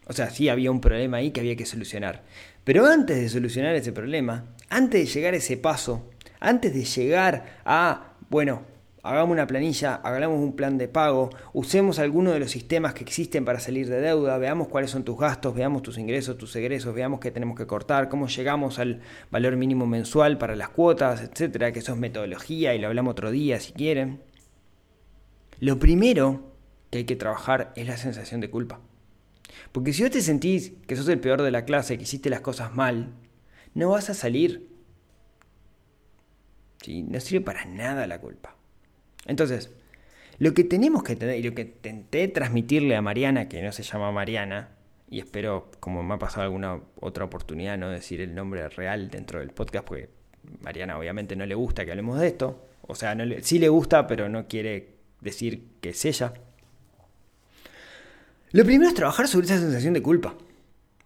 O 0.08 0.14
sea, 0.14 0.30
sí 0.30 0.50
había 0.50 0.72
un 0.72 0.82
problema 0.82 1.18
ahí 1.18 1.32
que 1.32 1.40
había 1.40 1.56
que 1.56 1.66
solucionar. 1.66 2.24
Pero 2.64 2.86
antes 2.86 3.18
de 3.18 3.30
solucionar 3.30 3.76
ese 3.76 3.92
problema, 3.92 4.46
antes 4.70 5.02
de 5.02 5.14
llegar 5.14 5.34
a 5.34 5.38
ese 5.38 5.58
paso, 5.58 6.10
antes 6.40 6.74
de 6.74 6.84
llegar 6.84 7.62
a, 7.66 8.14
bueno, 8.30 8.64
hagamos 9.06 9.34
una 9.34 9.46
planilla, 9.46 9.96
hagamos 9.96 10.40
un 10.40 10.56
plan 10.56 10.78
de 10.78 10.88
pago, 10.88 11.30
usemos 11.54 12.00
alguno 12.00 12.32
de 12.32 12.40
los 12.40 12.50
sistemas 12.50 12.94
que 12.94 13.04
existen 13.04 13.46
para 13.46 13.60
salir 13.60 13.88
de 13.88 14.02
deuda, 14.02 14.38
veamos 14.40 14.68
cuáles 14.68 14.90
son 14.90 15.04
tus 15.04 15.18
gastos, 15.18 15.54
veamos 15.54 15.84
tus 15.84 16.00
ingresos, 16.00 16.38
tus 16.38 16.56
egresos, 16.56 16.94
veamos 16.96 17.20
qué 17.20 17.30
tenemos 17.30 17.56
que 17.56 17.68
cortar, 17.68 18.10
cómo 18.10 18.28
llegamos 18.28 18.80
al 18.80 19.02
valor 19.30 19.58
mínimo 19.58 19.86
mensual 19.86 20.40
para 20.40 20.56
las 20.56 20.70
cuotas, 20.70 21.22
etcétera, 21.22 21.72
que 21.72 21.80
eso 21.80 21.94
es 21.94 22.00
metodología 22.00 22.74
y 22.74 22.80
lo 22.80 22.88
hablamos 22.88 23.12
otro 23.12 23.30
día 23.30 23.60
si 23.60 23.74
quieren. 23.74 24.22
Lo 25.60 25.78
primero 25.78 26.56
que 26.90 27.00
hay 27.00 27.06
que 27.06 27.16
trabajar 27.16 27.74
es 27.76 27.88
la 27.88 27.98
sensación 27.98 28.42
de 28.42 28.50
culpa. 28.50 28.80
Porque 29.72 29.94
si 29.94 30.04
vos 30.04 30.12
te 30.12 30.22
sentís 30.22 30.74
que 30.88 30.96
sos 30.96 31.08
el 31.10 31.20
peor 31.20 31.42
de 31.42 31.52
la 31.52 31.66
clase, 31.66 31.98
que 31.98 32.04
hiciste 32.04 32.30
las 32.30 32.42
cosas 32.42 32.74
mal, 32.74 33.14
no 33.74 33.90
vas 33.90 34.10
a 34.10 34.14
salir. 34.14 34.68
¿Sí? 36.82 37.04
No 37.04 37.20
sirve 37.20 37.44
para 37.44 37.66
nada 37.66 38.08
la 38.08 38.20
culpa. 38.20 38.56
Entonces, 39.26 39.72
lo 40.38 40.54
que 40.54 40.64
tenemos 40.64 41.04
que 41.04 41.16
tener 41.16 41.40
y 41.40 41.44
lo 41.44 41.56
que 41.56 41.62
intenté 41.62 42.28
transmitirle 42.28 42.96
a 42.96 43.02
Mariana, 43.02 43.48
que 43.48 43.62
no 43.62 43.72
se 43.72 43.84
llama 43.84 44.12
Mariana, 44.12 44.70
y 45.10 45.20
espero, 45.20 45.72
como 45.80 46.04
me 46.04 46.16
ha 46.16 46.20
pasado 46.20 46.44
alguna 46.44 46.82
otra 47.00 47.26
oportunidad, 47.26 47.78
no 47.78 47.90
decir 47.90 48.22
el 48.22 48.36
nombre 48.36 48.68
real 48.70 49.10
dentro 49.10 49.40
del 49.40 49.52
podcast, 49.52 49.86
porque 49.86 50.10
Mariana 50.62 50.98
obviamente 50.98 51.36
no 51.36 51.46
le 51.46 51.56
gusta 51.56 51.86
que 51.86 51.92
hablemos 51.92 52.20
de 52.20 52.28
esto. 52.28 52.66
O 52.82 52.96
sea, 52.96 53.16
no 53.16 53.26
le, 53.26 53.44
sí 53.44 53.60
le 53.60 53.70
gusta, 53.70 54.08
pero 54.08 54.30
no 54.30 54.48
quiere 54.48 54.96
decir 55.22 55.68
que 55.82 55.90
es 55.90 56.06
ella. 56.06 56.34
Lo 58.56 58.64
primero 58.64 58.88
es 58.88 58.96
trabajar 58.96 59.28
sobre 59.28 59.48
esa 59.48 59.60
sensación 59.60 59.94
de 59.94 60.02
culpa. 60.02 60.34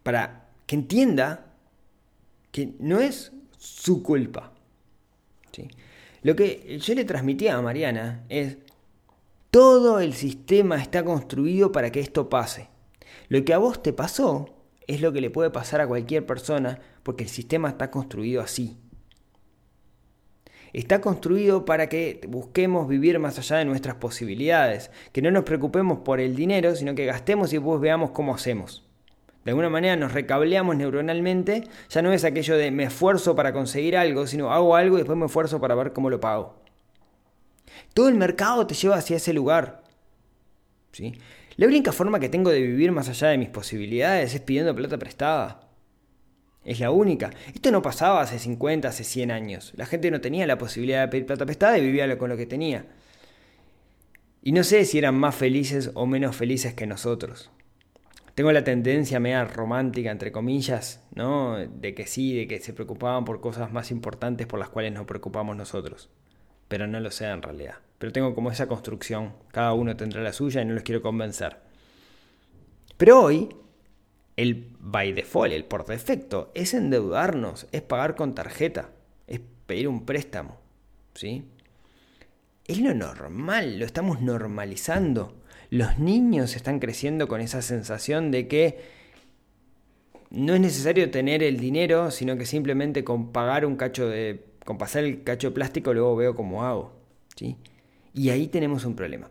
para 0.03 0.51
que 0.67 0.75
entienda 0.75 1.47
que 2.51 2.75
no 2.77 2.99
es 2.99 3.31
su 3.57 4.03
culpa. 4.03 4.53
¿sí? 5.51 5.67
Lo 6.21 6.35
que 6.35 6.77
yo 6.79 6.93
le 6.93 7.05
transmitía 7.05 7.55
a 7.55 7.61
Mariana 7.63 8.23
es, 8.29 8.57
todo 9.49 9.99
el 9.99 10.13
sistema 10.13 10.79
está 10.79 11.03
construido 11.03 11.71
para 11.71 11.91
que 11.91 11.99
esto 11.99 12.29
pase. 12.29 12.69
Lo 13.29 13.43
que 13.43 13.55
a 13.55 13.57
vos 13.57 13.81
te 13.81 13.93
pasó 13.93 14.49
es 14.85 15.01
lo 15.01 15.11
que 15.11 15.21
le 15.21 15.31
puede 15.31 15.49
pasar 15.49 15.81
a 15.81 15.87
cualquier 15.87 16.27
persona 16.27 16.79
porque 17.01 17.23
el 17.23 17.31
sistema 17.31 17.69
está 17.69 17.89
construido 17.89 18.43
así. 18.43 18.77
Está 20.73 21.01
construido 21.01 21.65
para 21.65 21.89
que 21.89 22.21
busquemos 22.27 22.87
vivir 22.87 23.19
más 23.19 23.39
allá 23.39 23.57
de 23.57 23.65
nuestras 23.65 23.95
posibilidades, 23.95 24.91
que 25.11 25.21
no 25.21 25.31
nos 25.31 25.43
preocupemos 25.43 25.99
por 25.99 26.19
el 26.19 26.35
dinero, 26.35 26.75
sino 26.75 26.95
que 26.95 27.05
gastemos 27.05 27.51
y 27.51 27.57
después 27.57 27.81
veamos 27.81 28.11
cómo 28.11 28.35
hacemos. 28.35 28.85
De 29.45 29.51
alguna 29.51 29.69
manera 29.69 29.95
nos 29.95 30.11
recableamos 30.11 30.75
neuronalmente, 30.75 31.63
ya 31.89 32.01
no 32.01 32.13
es 32.13 32.23
aquello 32.23 32.57
de 32.57 32.71
me 32.71 32.83
esfuerzo 32.83 33.35
para 33.35 33.53
conseguir 33.53 33.97
algo, 33.97 34.27
sino 34.27 34.51
hago 34.51 34.75
algo 34.75 34.97
y 34.97 34.99
después 34.99 35.17
me 35.17 35.25
esfuerzo 35.25 35.59
para 35.59 35.75
ver 35.75 35.93
cómo 35.93 36.09
lo 36.09 36.19
pago. 36.19 36.55
Todo 37.93 38.09
el 38.09 38.15
mercado 38.15 38.67
te 38.67 38.75
lleva 38.75 38.97
hacia 38.97 39.17
ese 39.17 39.33
lugar. 39.33 39.83
¿sí? 40.91 41.13
La 41.55 41.67
única 41.67 41.91
forma 41.91 42.19
que 42.19 42.29
tengo 42.29 42.51
de 42.51 42.61
vivir 42.61 42.91
más 42.91 43.09
allá 43.09 43.29
de 43.29 43.37
mis 43.37 43.49
posibilidades 43.49 44.35
es 44.35 44.41
pidiendo 44.41 44.75
plata 44.75 44.97
prestada. 44.97 45.68
Es 46.63 46.79
la 46.79 46.91
única. 46.91 47.31
Esto 47.53 47.71
no 47.71 47.81
pasaba 47.81 48.21
hace 48.21 48.37
50, 48.37 48.87
hace 48.87 49.03
100 49.03 49.31
años. 49.31 49.73
La 49.75 49.85
gente 49.85 50.11
no 50.11 50.21
tenía 50.21 50.45
la 50.45 50.57
posibilidad 50.57 51.01
de 51.01 51.07
pedir 51.07 51.25
plata 51.25 51.45
prestada 51.45 51.77
y 51.77 51.81
vivía 51.81 52.17
con 52.17 52.29
lo 52.29 52.37
que 52.37 52.45
tenía. 52.45 52.85
Y 54.41 54.51
no 54.51 54.63
sé 54.63 54.85
si 54.85 54.97
eran 54.97 55.15
más 55.15 55.35
felices 55.35 55.91
o 55.93 56.05
menos 56.05 56.35
felices 56.35 56.73
que 56.73 56.87
nosotros. 56.87 57.51
Tengo 58.35 58.51
la 58.53 58.63
tendencia 58.63 59.19
media 59.19 59.43
romántica, 59.43 60.11
entre 60.11 60.31
comillas, 60.31 61.03
¿no? 61.13 61.57
De 61.57 61.93
que 61.93 62.07
sí, 62.07 62.37
de 62.37 62.47
que 62.47 62.59
se 62.59 62.71
preocupaban 62.71 63.25
por 63.25 63.41
cosas 63.41 63.71
más 63.73 63.91
importantes 63.91 64.47
por 64.47 64.59
las 64.59 64.69
cuales 64.69 64.93
nos 64.93 65.05
preocupamos 65.05 65.57
nosotros. 65.57 66.09
Pero 66.69 66.87
no 66.87 67.01
lo 67.01 67.11
sé 67.11 67.25
en 67.25 67.41
realidad. 67.41 67.75
Pero 67.97 68.13
tengo 68.13 68.33
como 68.33 68.49
esa 68.49 68.67
construcción. 68.67 69.33
Cada 69.51 69.73
uno 69.73 69.97
tendrá 69.97 70.21
la 70.21 70.31
suya 70.31 70.61
y 70.61 70.65
no 70.65 70.73
los 70.73 70.83
quiero 70.83 71.01
convencer. 71.01 71.57
Pero 72.95 73.21
hoy 73.21 73.49
el 74.39 74.67
by 74.79 75.11
default, 75.11 75.51
el 75.51 75.65
por 75.65 75.85
defecto, 75.85 76.49
es 76.53 76.73
endeudarnos, 76.73 77.67
es 77.73 77.81
pagar 77.81 78.15
con 78.15 78.35
tarjeta, 78.35 78.89
es 79.27 79.41
pedir 79.65 79.89
un 79.89 80.05
préstamo. 80.05 80.57
¿Sí? 81.13 81.43
Es 82.65 82.79
lo 82.79 82.93
normal, 82.93 83.79
lo 83.79 83.85
estamos 83.85 84.21
normalizando. 84.21 85.35
Los 85.69 85.99
niños 85.99 86.55
están 86.55 86.79
creciendo 86.79 87.27
con 87.27 87.41
esa 87.41 87.61
sensación 87.61 88.31
de 88.31 88.47
que 88.47 88.79
no 90.29 90.53
es 90.53 90.61
necesario 90.61 91.11
tener 91.11 91.43
el 91.43 91.59
dinero, 91.59 92.09
sino 92.09 92.37
que 92.37 92.45
simplemente 92.45 93.03
con 93.03 93.33
pagar 93.33 93.65
un 93.65 93.75
cacho 93.75 94.07
de. 94.07 94.45
con 94.63 94.77
pasar 94.77 95.03
el 95.03 95.23
cacho 95.23 95.49
de 95.49 95.55
plástico, 95.55 95.93
luego 95.93 96.15
veo 96.15 96.33
cómo 96.33 96.63
hago. 96.63 96.93
¿sí? 97.35 97.57
Y 98.13 98.29
ahí 98.29 98.47
tenemos 98.47 98.85
un 98.85 98.95
problema. 98.95 99.29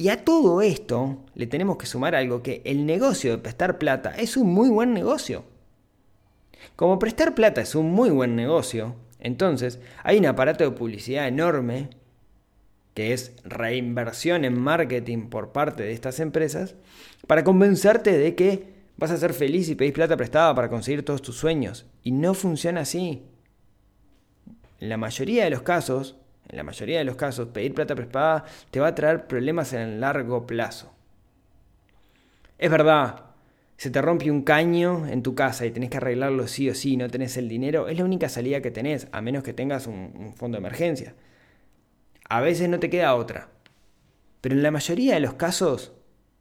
Y 0.00 0.08
a 0.08 0.24
todo 0.24 0.62
esto 0.62 1.26
le 1.34 1.46
tenemos 1.46 1.76
que 1.76 1.84
sumar 1.84 2.14
algo 2.14 2.42
que 2.42 2.62
el 2.64 2.86
negocio 2.86 3.32
de 3.32 3.36
prestar 3.36 3.76
plata 3.76 4.14
es 4.16 4.38
un 4.38 4.50
muy 4.50 4.70
buen 4.70 4.94
negocio. 4.94 5.44
Como 6.74 6.98
prestar 6.98 7.34
plata 7.34 7.60
es 7.60 7.74
un 7.74 7.92
muy 7.92 8.08
buen 8.08 8.34
negocio, 8.34 8.96
entonces 9.18 9.78
hay 10.02 10.16
un 10.16 10.24
aparato 10.24 10.64
de 10.64 10.70
publicidad 10.70 11.28
enorme 11.28 11.90
que 12.94 13.12
es 13.12 13.34
reinversión 13.44 14.46
en 14.46 14.58
marketing 14.58 15.28
por 15.28 15.52
parte 15.52 15.82
de 15.82 15.92
estas 15.92 16.18
empresas 16.18 16.76
para 17.26 17.44
convencerte 17.44 18.16
de 18.16 18.34
que 18.34 18.72
vas 18.96 19.10
a 19.10 19.18
ser 19.18 19.34
feliz 19.34 19.68
y 19.68 19.74
pedís 19.74 19.92
plata 19.92 20.16
prestada 20.16 20.54
para 20.54 20.70
conseguir 20.70 21.04
todos 21.04 21.20
tus 21.20 21.36
sueños. 21.36 21.84
Y 22.02 22.12
no 22.12 22.32
funciona 22.32 22.80
así. 22.80 23.26
En 24.78 24.88
la 24.88 24.96
mayoría 24.96 25.44
de 25.44 25.50
los 25.50 25.60
casos, 25.60 26.16
en 26.50 26.56
la 26.56 26.62
mayoría 26.62 26.98
de 26.98 27.04
los 27.04 27.16
casos, 27.16 27.48
pedir 27.48 27.74
plata 27.74 27.94
prestada 27.94 28.44
te 28.70 28.80
va 28.80 28.88
a 28.88 28.94
traer 28.94 29.26
problemas 29.26 29.72
en 29.72 29.80
el 29.80 30.00
largo 30.00 30.46
plazo. 30.46 30.92
Es 32.58 32.70
verdad, 32.70 33.24
se 33.76 33.90
te 33.90 34.02
rompe 34.02 34.30
un 34.30 34.42
caño 34.42 35.06
en 35.06 35.22
tu 35.22 35.34
casa 35.34 35.64
y 35.64 35.70
tenés 35.70 35.90
que 35.90 35.96
arreglarlo 35.96 36.46
sí 36.48 36.68
o 36.68 36.74
sí, 36.74 36.96
no 36.96 37.08
tenés 37.08 37.36
el 37.36 37.48
dinero, 37.48 37.88
es 37.88 37.96
la 37.96 38.04
única 38.04 38.28
salida 38.28 38.60
que 38.60 38.70
tenés, 38.70 39.08
a 39.12 39.20
menos 39.22 39.42
que 39.44 39.54
tengas 39.54 39.86
un, 39.86 40.12
un 40.18 40.34
fondo 40.34 40.56
de 40.56 40.60
emergencia. 40.60 41.14
A 42.28 42.40
veces 42.40 42.68
no 42.68 42.78
te 42.78 42.90
queda 42.90 43.14
otra. 43.14 43.48
Pero 44.40 44.54
en 44.54 44.62
la 44.62 44.70
mayoría 44.70 45.14
de 45.14 45.20
los 45.20 45.34
casos, 45.34 45.92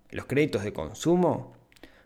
los 0.10 0.26
créditos 0.26 0.63
de 0.63 0.74
consumo, 0.74 1.54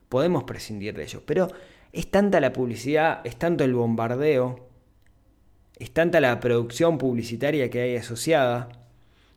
podemos 0.10 0.44
prescindir 0.44 0.96
de 0.96 1.04
ellos. 1.04 1.24
Pero 1.26 1.48
es 1.94 2.12
tanta 2.12 2.39
la 2.39 2.54
publicidad, 2.54 3.22
es 3.24 3.38
tanto 3.38 3.63
el 3.63 3.74
bombardeo, 3.74 4.72
es 5.77 5.91
tanta 5.91 6.21
la 6.21 6.39
producción 6.39 6.97
publicitaria 6.97 7.69
que 7.69 7.81
hay 7.81 7.95
asociada, 7.95 8.69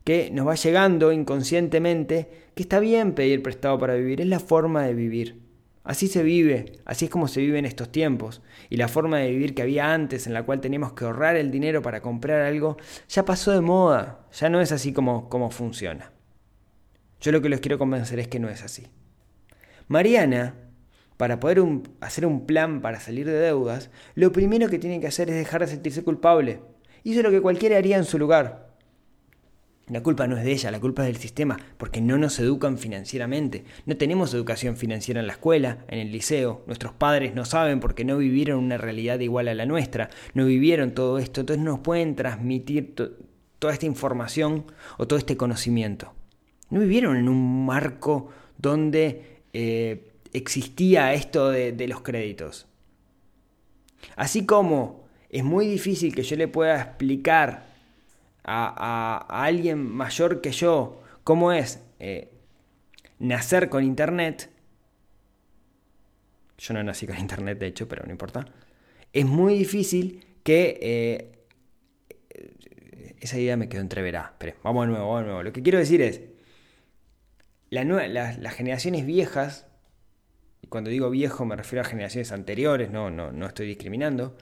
que 0.04 0.30
nos 0.30 0.46
va 0.46 0.54
llegando 0.54 1.12
inconscientemente 1.12 2.28
que 2.54 2.62
está 2.62 2.78
bien 2.78 3.12
pedir 3.12 3.42
prestado 3.42 3.78
para 3.78 3.94
vivir, 3.94 4.20
es 4.20 4.28
la 4.28 4.40
forma 4.40 4.84
de 4.84 4.94
vivir. 4.94 5.46
Así 5.82 6.08
se 6.08 6.24
vive, 6.24 6.80
así 6.84 7.04
es 7.04 7.10
como 7.10 7.28
se 7.28 7.40
vive 7.40 7.60
en 7.60 7.64
estos 7.64 7.92
tiempos. 7.92 8.42
Y 8.70 8.76
la 8.76 8.88
forma 8.88 9.18
de 9.18 9.30
vivir 9.30 9.54
que 9.54 9.62
había 9.62 9.94
antes, 9.94 10.26
en 10.26 10.34
la 10.34 10.42
cual 10.42 10.60
teníamos 10.60 10.92
que 10.94 11.04
ahorrar 11.04 11.36
el 11.36 11.52
dinero 11.52 11.80
para 11.80 12.00
comprar 12.00 12.40
algo, 12.40 12.76
ya 13.08 13.24
pasó 13.24 13.52
de 13.52 13.60
moda, 13.60 14.26
ya 14.32 14.48
no 14.48 14.60
es 14.60 14.72
así 14.72 14.92
como, 14.92 15.28
como 15.28 15.50
funciona. 15.50 16.12
Yo 17.20 17.30
lo 17.30 17.40
que 17.40 17.48
les 17.48 17.60
quiero 17.60 17.78
convencer 17.78 18.18
es 18.18 18.26
que 18.26 18.40
no 18.40 18.48
es 18.48 18.62
así. 18.64 18.88
Mariana, 19.86 20.54
para 21.16 21.40
poder 21.40 21.62
hacer 22.00 22.26
un 22.26 22.46
plan 22.46 22.80
para 22.80 23.00
salir 23.00 23.26
de 23.26 23.38
deudas, 23.38 23.90
lo 24.14 24.32
primero 24.32 24.68
que 24.68 24.78
tiene 24.78 25.00
que 25.00 25.06
hacer 25.06 25.30
es 25.30 25.36
dejar 25.36 25.62
de 25.62 25.68
sentirse 25.68 26.04
culpable. 26.04 26.60
Hizo 27.04 27.22
lo 27.22 27.30
que 27.30 27.40
cualquiera 27.40 27.78
haría 27.78 27.96
en 27.96 28.04
su 28.04 28.18
lugar. 28.18 28.66
La 29.88 30.02
culpa 30.02 30.26
no 30.26 30.36
es 30.36 30.42
de 30.42 30.50
ella, 30.50 30.72
la 30.72 30.80
culpa 30.80 31.02
es 31.02 31.12
del 31.12 31.22
sistema, 31.22 31.56
porque 31.78 32.00
no 32.00 32.18
nos 32.18 32.40
educan 32.40 32.76
financieramente. 32.76 33.64
No 33.86 33.96
tenemos 33.96 34.34
educación 34.34 34.76
financiera 34.76 35.20
en 35.20 35.28
la 35.28 35.34
escuela, 35.34 35.84
en 35.86 36.00
el 36.00 36.10
liceo. 36.10 36.64
Nuestros 36.66 36.92
padres 36.92 37.36
no 37.36 37.44
saben 37.44 37.78
porque 37.78 38.04
no 38.04 38.18
vivieron 38.18 38.58
una 38.58 38.78
realidad 38.78 39.20
igual 39.20 39.46
a 39.46 39.54
la 39.54 39.64
nuestra, 39.64 40.10
no 40.34 40.44
vivieron 40.44 40.90
todo 40.90 41.18
esto, 41.18 41.42
entonces 41.42 41.64
no 41.64 41.72
nos 41.72 41.80
pueden 41.80 42.16
transmitir 42.16 42.96
toda 43.60 43.72
esta 43.72 43.86
información 43.86 44.64
o 44.98 45.06
todo 45.06 45.20
este 45.20 45.36
conocimiento. 45.36 46.12
No 46.68 46.80
vivieron 46.80 47.16
en 47.16 47.28
un 47.28 47.64
marco 47.64 48.30
donde 48.58 49.42
eh, 49.52 50.15
existía 50.32 51.12
esto 51.12 51.50
de, 51.50 51.88
los 51.88 52.00
créditos. 52.02 52.66
Así 54.16 54.46
como 54.46 55.06
es 55.28 55.44
muy 55.44 55.66
difícil 55.66 56.14
que 56.14 56.22
yo 56.22 56.36
le 56.36 56.48
pueda 56.48 56.80
explicar 56.80 57.66
a, 58.44 59.26
alguien 59.28 59.78
mayor 59.78 60.40
que 60.40 60.52
yo 60.52 61.02
cómo 61.24 61.52
es 61.52 61.82
eh, 61.98 62.30
nacer 63.18 63.68
con 63.68 63.82
Internet, 63.82 64.50
yo 66.58 66.74
no 66.74 66.82
nací 66.82 67.06
con 67.06 67.18
Internet 67.18 67.58
de 67.58 67.66
hecho, 67.66 67.88
pero 67.88 68.04
no 68.04 68.12
importa, 68.12 68.46
es 69.12 69.26
muy 69.26 69.58
difícil 69.58 70.24
que... 70.42 70.78
Eh, 70.80 71.32
esa 73.20 73.38
idea 73.38 73.56
me 73.56 73.68
quedó 73.68 73.80
entreverada. 73.80 74.34
Pero 74.38 74.54
vamos 74.62 74.86
de 74.86 74.92
nuevo, 74.92 75.06
vamos 75.08 75.20
de 75.20 75.26
nuevo. 75.26 75.42
Lo 75.42 75.52
que 75.52 75.62
quiero 75.62 75.78
decir 75.78 76.00
es, 76.00 76.22
las 77.70 78.54
generaciones 78.54 79.06
viejas, 79.06 79.66
y 80.66 80.68
cuando 80.68 80.90
digo 80.90 81.10
viejo 81.10 81.44
me 81.44 81.54
refiero 81.54 81.82
a 81.82 81.84
generaciones 81.84 82.32
anteriores, 82.32 82.90
no, 82.90 83.08
no, 83.08 83.30
no 83.30 83.46
estoy 83.46 83.68
discriminando, 83.68 84.36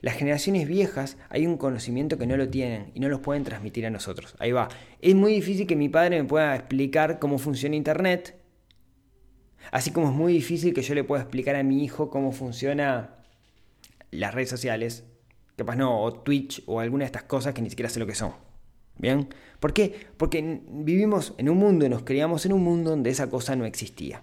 las 0.00 0.16
generaciones 0.16 0.66
viejas 0.66 1.16
hay 1.28 1.46
un 1.46 1.56
conocimiento 1.56 2.18
que 2.18 2.26
no 2.26 2.36
lo 2.36 2.48
tienen 2.48 2.90
y 2.94 3.00
no 3.00 3.08
los 3.08 3.20
pueden 3.20 3.44
transmitir 3.44 3.86
a 3.86 3.90
nosotros. 3.90 4.34
Ahí 4.38 4.52
va. 4.52 4.68
Es 5.00 5.14
muy 5.14 5.32
difícil 5.32 5.66
que 5.66 5.76
mi 5.76 5.88
padre 5.88 6.20
me 6.20 6.28
pueda 6.28 6.54
explicar 6.54 7.18
cómo 7.18 7.38
funciona 7.38 7.76
Internet, 7.76 8.36
así 9.70 9.90
como 9.92 10.08
es 10.08 10.14
muy 10.14 10.32
difícil 10.32 10.74
que 10.74 10.82
yo 10.82 10.94
le 10.94 11.04
pueda 11.04 11.22
explicar 11.22 11.54
a 11.54 11.62
mi 11.62 11.84
hijo 11.84 12.10
cómo 12.10 12.32
funciona 12.32 13.16
las 14.10 14.34
redes 14.34 14.50
sociales, 14.50 15.04
capaz 15.56 15.76
no, 15.76 16.02
o 16.02 16.12
Twitch 16.12 16.62
o 16.66 16.80
alguna 16.80 17.02
de 17.02 17.06
estas 17.06 17.24
cosas 17.24 17.54
que 17.54 17.62
ni 17.62 17.70
siquiera 17.70 17.88
sé 17.88 18.00
lo 18.00 18.06
que 18.06 18.14
son. 18.14 18.32
¿Bien? 18.96 19.28
¿Por 19.60 19.72
qué? 19.72 20.08
Porque 20.16 20.60
vivimos 20.68 21.34
en 21.38 21.48
un 21.48 21.58
mundo, 21.58 21.88
nos 21.88 22.02
criamos 22.02 22.46
en 22.46 22.52
un 22.52 22.64
mundo 22.64 22.90
donde 22.90 23.10
esa 23.10 23.30
cosa 23.30 23.54
no 23.54 23.64
existía. 23.64 24.22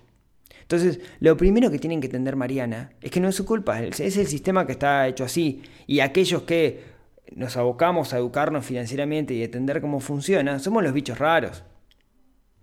Entonces, 0.65 0.99
lo 1.19 1.37
primero 1.37 1.69
que 1.69 1.77
tienen 1.77 2.01
que 2.01 2.07
entender 2.07 2.35
Mariana 2.35 2.91
es 2.99 3.11
que 3.11 3.19
no 3.19 3.29
es 3.29 3.35
su 3.35 3.45
culpa, 3.45 3.83
es 3.83 3.99
el 3.99 4.25
sistema 4.25 4.65
que 4.65 4.71
está 4.71 5.07
hecho 5.07 5.23
así. 5.23 5.61
Y 5.85 5.99
aquellos 5.99 6.41
que 6.41 6.95
nos 7.35 7.55
abocamos 7.55 8.13
a 8.13 8.17
educarnos 8.17 8.65
financieramente 8.65 9.35
y 9.35 9.43
entender 9.43 9.79
cómo 9.79 9.99
funciona, 9.99 10.57
somos 10.57 10.83
los 10.83 10.91
bichos 10.91 11.19
raros. 11.19 11.63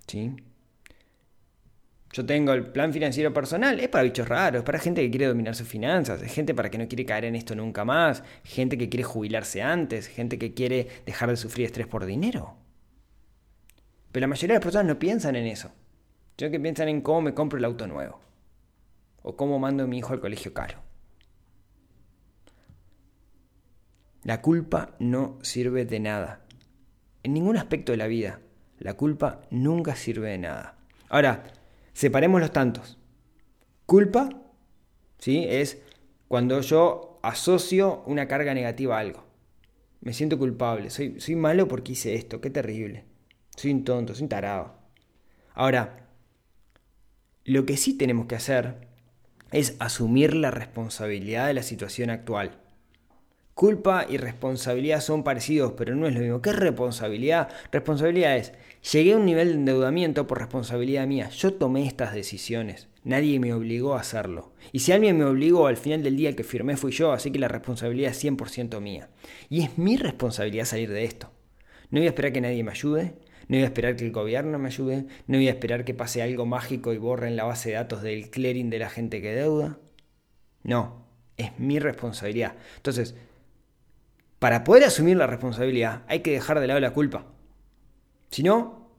¿Sí? 0.08 0.34
Yo 2.12 2.26
tengo 2.26 2.52
el 2.52 2.66
plan 2.66 2.92
financiero 2.92 3.32
personal, 3.32 3.78
es 3.78 3.88
para 3.88 4.02
bichos 4.02 4.28
raros, 4.28 4.58
es 4.58 4.64
para 4.64 4.80
gente 4.80 5.00
que 5.00 5.10
quiere 5.10 5.26
dominar 5.26 5.54
sus 5.54 5.68
finanzas, 5.68 6.20
es 6.22 6.34
gente 6.34 6.54
para 6.54 6.70
que 6.70 6.78
no 6.78 6.88
quiere 6.88 7.06
caer 7.06 7.24
en 7.26 7.36
esto 7.36 7.54
nunca 7.54 7.84
más, 7.84 8.24
gente 8.42 8.76
que 8.76 8.88
quiere 8.88 9.04
jubilarse 9.04 9.62
antes, 9.62 10.08
gente 10.08 10.38
que 10.38 10.54
quiere 10.54 10.88
dejar 11.06 11.30
de 11.30 11.36
sufrir 11.36 11.66
estrés 11.66 11.86
por 11.86 12.04
dinero. 12.04 12.56
Pero 14.10 14.24
la 14.24 14.28
mayoría 14.28 14.54
de 14.54 14.58
las 14.58 14.64
personas 14.64 14.88
no 14.88 14.98
piensan 14.98 15.36
en 15.36 15.46
eso. 15.46 15.70
Que 16.50 16.60
piensan 16.60 16.88
en 16.88 17.00
cómo 17.02 17.22
me 17.22 17.34
compro 17.34 17.58
el 17.58 17.64
auto 17.64 17.86
nuevo. 17.86 18.20
o 19.22 19.36
cómo 19.36 19.60
mando 19.60 19.84
a 19.84 19.86
mi 19.86 19.98
hijo 19.98 20.12
al 20.12 20.20
colegio 20.20 20.52
caro. 20.52 20.80
La 24.24 24.40
culpa 24.42 24.96
no 24.98 25.38
sirve 25.42 25.84
de 25.84 26.00
nada. 26.00 26.44
En 27.22 27.32
ningún 27.32 27.56
aspecto 27.56 27.92
de 27.92 27.98
la 27.98 28.08
vida, 28.08 28.40
la 28.78 28.94
culpa 28.94 29.42
nunca 29.50 29.94
sirve 29.94 30.30
de 30.30 30.38
nada. 30.38 30.76
Ahora, 31.08 31.44
separemos 31.92 32.40
los 32.40 32.52
tantos. 32.52 32.98
Culpa, 33.86 34.28
¿sí? 35.18 35.44
Es 35.48 35.80
cuando 36.26 36.60
yo 36.60 37.20
asocio 37.22 38.02
una 38.06 38.26
carga 38.26 38.54
negativa 38.54 38.96
a 38.96 39.00
algo. 39.00 39.24
Me 40.00 40.12
siento 40.12 40.36
culpable, 40.36 40.90
soy, 40.90 41.20
soy 41.20 41.36
malo 41.36 41.68
porque 41.68 41.92
hice 41.92 42.14
esto, 42.14 42.40
qué 42.40 42.50
terrible. 42.50 43.04
Soy 43.56 43.70
un 43.70 43.84
tonto, 43.84 44.14
soy 44.14 44.24
un 44.24 44.28
tarado. 44.28 44.74
Ahora, 45.54 46.01
lo 47.44 47.66
que 47.66 47.76
sí 47.76 47.94
tenemos 47.94 48.26
que 48.26 48.36
hacer 48.36 48.74
es 49.50 49.76
asumir 49.80 50.34
la 50.34 50.50
responsabilidad 50.50 51.46
de 51.46 51.54
la 51.54 51.62
situación 51.62 52.10
actual. 52.10 52.58
Culpa 53.54 54.06
y 54.08 54.16
responsabilidad 54.16 55.00
son 55.00 55.24
parecidos, 55.24 55.74
pero 55.76 55.94
no 55.94 56.06
es 56.06 56.14
lo 56.14 56.20
mismo. 56.20 56.40
¿Qué 56.40 56.50
es 56.50 56.56
responsabilidad? 56.56 57.50
Responsabilidad 57.70 58.36
es, 58.36 58.52
llegué 58.92 59.12
a 59.12 59.18
un 59.18 59.26
nivel 59.26 59.48
de 59.48 59.54
endeudamiento 59.54 60.26
por 60.26 60.38
responsabilidad 60.38 61.06
mía. 61.06 61.28
Yo 61.28 61.52
tomé 61.52 61.86
estas 61.86 62.14
decisiones. 62.14 62.88
Nadie 63.04 63.38
me 63.40 63.52
obligó 63.52 63.94
a 63.94 64.00
hacerlo. 64.00 64.52
Y 64.70 64.78
si 64.78 64.92
alguien 64.92 65.18
me 65.18 65.24
obligó, 65.24 65.66
al 65.66 65.76
final 65.76 66.02
del 66.02 66.16
día 66.16 66.30
el 66.30 66.36
que 66.36 66.44
firmé 66.44 66.76
fui 66.76 66.92
yo, 66.92 67.12
así 67.12 67.30
que 67.30 67.38
la 67.38 67.48
responsabilidad 67.48 68.12
es 68.12 68.24
100% 68.24 68.80
mía. 68.80 69.10
Y 69.50 69.62
es 69.62 69.76
mi 69.76 69.96
responsabilidad 69.96 70.64
salir 70.64 70.90
de 70.90 71.04
esto. 71.04 71.30
No 71.90 71.98
voy 71.98 72.06
a 72.06 72.10
esperar 72.10 72.32
que 72.32 72.40
nadie 72.40 72.64
me 72.64 72.70
ayude, 72.70 73.14
no 73.48 73.56
voy 73.56 73.62
a 73.62 73.66
esperar 73.66 73.96
que 73.96 74.04
el 74.04 74.12
gobierno 74.12 74.58
me 74.58 74.68
ayude, 74.68 75.06
no 75.26 75.38
voy 75.38 75.48
a 75.48 75.52
esperar 75.52 75.84
que 75.84 75.94
pase 75.94 76.22
algo 76.22 76.46
mágico 76.46 76.92
y 76.92 76.98
borren 76.98 77.36
la 77.36 77.44
base 77.44 77.70
de 77.70 77.76
datos 77.76 78.02
del 78.02 78.30
clearing 78.30 78.70
de 78.70 78.78
la 78.78 78.90
gente 78.90 79.20
que 79.20 79.34
deuda. 79.34 79.78
No, 80.62 81.06
es 81.36 81.58
mi 81.58 81.78
responsabilidad. 81.78 82.54
Entonces, 82.76 83.14
para 84.38 84.64
poder 84.64 84.84
asumir 84.84 85.16
la 85.16 85.26
responsabilidad 85.26 86.02
hay 86.08 86.20
que 86.20 86.32
dejar 86.32 86.60
de 86.60 86.66
lado 86.66 86.80
la 86.80 86.92
culpa. 86.92 87.26
Si 88.30 88.42
no, 88.42 88.90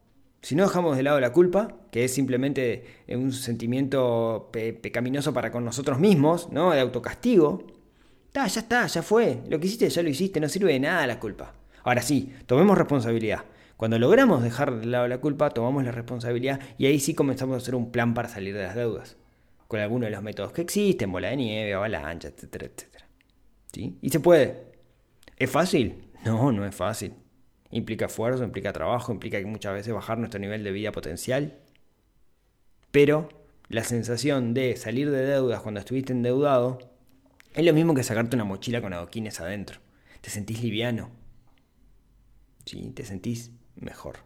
si 0.42 0.56
no 0.56 0.64
dejamos 0.64 0.98
de 0.98 1.04
lado 1.04 1.20
la 1.20 1.32
culpa, 1.32 1.76
que 1.92 2.04
es 2.04 2.14
simplemente 2.14 2.86
un 3.08 3.32
sentimiento 3.32 4.50
pecaminoso 4.52 5.34
para 5.34 5.52
con 5.52 5.66
nosotros 5.66 6.00
mismos, 6.00 6.52
¿no? 6.52 6.72
De 6.72 6.80
autocastigo, 6.80 7.66
ya 8.34 8.46
está, 8.46 8.88
ya 8.88 9.02
fue. 9.02 9.42
Lo 9.48 9.60
que 9.60 9.68
hiciste 9.68 9.90
ya 9.90 10.04
lo 10.04 10.10
hiciste, 10.10 10.40
no 10.40 10.50
sirve 10.50 10.74
de 10.74 10.80
nada 10.80 11.08
la 11.08 11.20
culpa. 11.20 11.54
Ahora 11.84 12.02
sí, 12.02 12.34
tomemos 12.46 12.78
responsabilidad. 12.78 13.44
Cuando 13.84 14.00
logramos 14.00 14.42
dejar 14.42 14.80
de 14.80 14.86
lado 14.86 15.10
la 15.10 15.18
culpa, 15.18 15.50
tomamos 15.50 15.84
la 15.84 15.92
responsabilidad 15.92 16.62
y 16.78 16.86
ahí 16.86 17.02
sí 17.02 17.14
comenzamos 17.14 17.56
a 17.56 17.58
hacer 17.58 17.76
un 17.76 17.92
plan 17.92 18.14
para 18.14 18.30
salir 18.30 18.56
de 18.56 18.64
las 18.64 18.76
deudas. 18.76 19.18
Con 19.68 19.82
alguno 19.82 20.06
de 20.06 20.12
los 20.12 20.24
métodos 20.24 20.54
que 20.54 20.62
existen, 20.62 21.12
bola 21.12 21.28
de 21.28 21.36
nieve, 21.36 21.74
avalancha, 21.74 22.30
etcétera, 22.30 22.68
etcétera. 22.68 23.10
¿Sí? 23.74 23.98
Y 24.02 24.10
se 24.10 24.22
puede. 24.22 24.72
¿Es 25.36 25.52
fácil? 25.52 26.08
No, 26.24 26.54
no 26.54 26.66
es 26.66 26.74
fácil. 26.74 27.12
Implica 27.72 28.06
esfuerzo, 28.06 28.46
implica 28.46 28.72
trabajo, 28.72 29.12
implica 29.12 29.38
que 29.38 29.46
muchas 29.46 29.74
veces 29.74 29.94
bajar 29.94 30.18
nuestro 30.18 30.40
nivel 30.40 30.64
de 30.64 30.72
vida 30.72 30.94
potencial. 30.94 31.60
Pero 32.90 33.28
la 33.68 33.84
sensación 33.84 34.54
de 34.54 34.78
salir 34.78 35.12
de 35.12 35.26
deudas 35.26 35.60
cuando 35.60 35.82
estuviste 35.82 36.14
endeudado 36.14 36.80
es 37.54 37.66
lo 37.66 37.74
mismo 37.74 37.94
que 37.94 38.04
sacarte 38.04 38.38
una 38.38 38.46
mochila 38.46 38.82
con 38.82 38.94
adoquines 38.94 39.42
adentro. 39.42 39.82
Te 40.22 40.30
sentís 40.30 40.64
liviano. 40.64 41.10
¿Sí? 42.64 42.94
Te 42.96 43.04
sentís 43.04 43.52
mejor. 43.84 44.18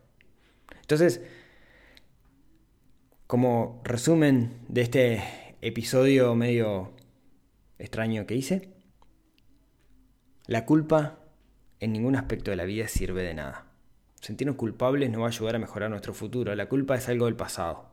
Entonces, 0.82 1.22
como 3.28 3.82
resumen 3.84 4.62
de 4.70 4.82
este 4.82 5.24
episodio 5.62 6.34
medio 6.36 6.93
extraño 7.78 8.26
que 8.26 8.36
hice, 8.36 8.70
la 10.46 10.65
culpa 10.65 11.20
en 11.80 11.91
ningún 11.91 12.15
aspecto 12.15 12.52
de 12.52 12.58
la 12.58 12.65
vida 12.65 12.88
sirve 12.88 13.24
de 13.24 13.34
nada. 13.34 13.65
Sentirnos 14.22 14.56
culpables 14.56 15.12
no 15.12 15.20
va 15.20 15.28
a 15.28 15.30
ayudar 15.30 15.56
a 15.56 15.60
mejorar 15.60 15.89
nuestro 15.89 16.13
futuro. 16.13 16.56
La 16.56 16.70
culpa 16.70 16.96
es 16.96 17.08
algo 17.10 17.26
del 17.26 17.36
pasado. 17.36 17.91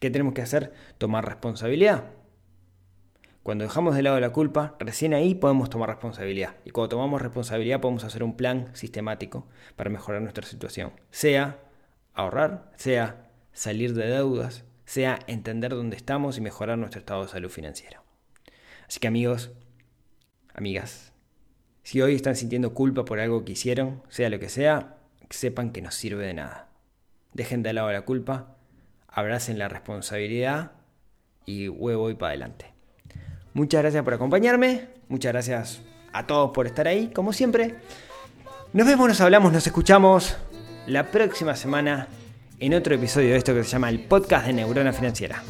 ¿Qué 0.00 0.10
tenemos 0.10 0.34
que 0.34 0.42
hacer? 0.42 0.72
Tomar 0.98 1.24
responsabilidad. 1.24 2.10
Cuando 3.44 3.64
dejamos 3.64 3.94
de 3.94 4.02
lado 4.02 4.18
la 4.20 4.30
culpa, 4.30 4.74
recién 4.78 5.12
ahí 5.12 5.34
podemos 5.34 5.68
tomar 5.68 5.90
responsabilidad. 5.90 6.56
Y 6.64 6.70
cuando 6.70 6.88
tomamos 6.88 7.20
responsabilidad 7.20 7.78
podemos 7.78 8.02
hacer 8.02 8.22
un 8.22 8.38
plan 8.38 8.70
sistemático 8.72 9.46
para 9.76 9.90
mejorar 9.90 10.22
nuestra 10.22 10.46
situación. 10.46 10.92
Sea 11.10 11.58
ahorrar, 12.14 12.72
sea 12.76 13.28
salir 13.52 13.92
de 13.92 14.06
deudas, 14.06 14.64
sea 14.86 15.18
entender 15.26 15.72
dónde 15.74 15.94
estamos 15.94 16.38
y 16.38 16.40
mejorar 16.40 16.78
nuestro 16.78 17.00
estado 17.00 17.24
de 17.24 17.28
salud 17.28 17.50
financiero. 17.50 18.02
Así 18.88 18.98
que 18.98 19.08
amigos, 19.08 19.52
amigas, 20.54 21.12
si 21.82 22.00
hoy 22.00 22.14
están 22.14 22.36
sintiendo 22.36 22.72
culpa 22.72 23.04
por 23.04 23.20
algo 23.20 23.44
que 23.44 23.52
hicieron, 23.52 24.02
sea 24.08 24.30
lo 24.30 24.38
que 24.38 24.48
sea, 24.48 24.96
sepan 25.28 25.70
que 25.70 25.82
no 25.82 25.90
sirve 25.90 26.26
de 26.26 26.32
nada. 26.32 26.70
Dejen 27.34 27.62
de 27.62 27.74
lado 27.74 27.92
la 27.92 28.06
culpa, 28.06 28.56
abracen 29.06 29.58
la 29.58 29.68
responsabilidad 29.68 30.72
y 31.44 31.68
huevo 31.68 32.08
y 32.08 32.14
para 32.14 32.30
adelante. 32.30 32.73
Muchas 33.54 33.82
gracias 33.82 34.02
por 34.02 34.14
acompañarme, 34.14 34.88
muchas 35.08 35.32
gracias 35.32 35.80
a 36.12 36.26
todos 36.26 36.50
por 36.50 36.66
estar 36.66 36.88
ahí, 36.88 37.12
como 37.14 37.32
siempre. 37.32 37.76
Nos 38.72 38.84
vemos, 38.84 39.06
nos 39.06 39.20
hablamos, 39.20 39.52
nos 39.52 39.64
escuchamos 39.64 40.36
la 40.88 41.10
próxima 41.10 41.54
semana 41.54 42.08
en 42.58 42.74
otro 42.74 42.96
episodio 42.96 43.30
de 43.30 43.36
esto 43.36 43.54
que 43.54 43.62
se 43.62 43.70
llama 43.70 43.90
el 43.90 44.00
podcast 44.00 44.46
de 44.46 44.54
Neurona 44.54 44.92
Financiera. 44.92 45.42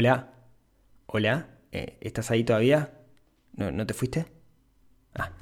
Hola, 0.00 0.32
hola, 1.06 1.48
eh, 1.72 1.98
¿estás 2.00 2.30
ahí 2.30 2.44
todavía? 2.44 2.92
¿No, 3.54 3.72
¿No 3.72 3.84
te 3.84 3.94
fuiste? 3.94 4.26
Ah, 5.12 5.32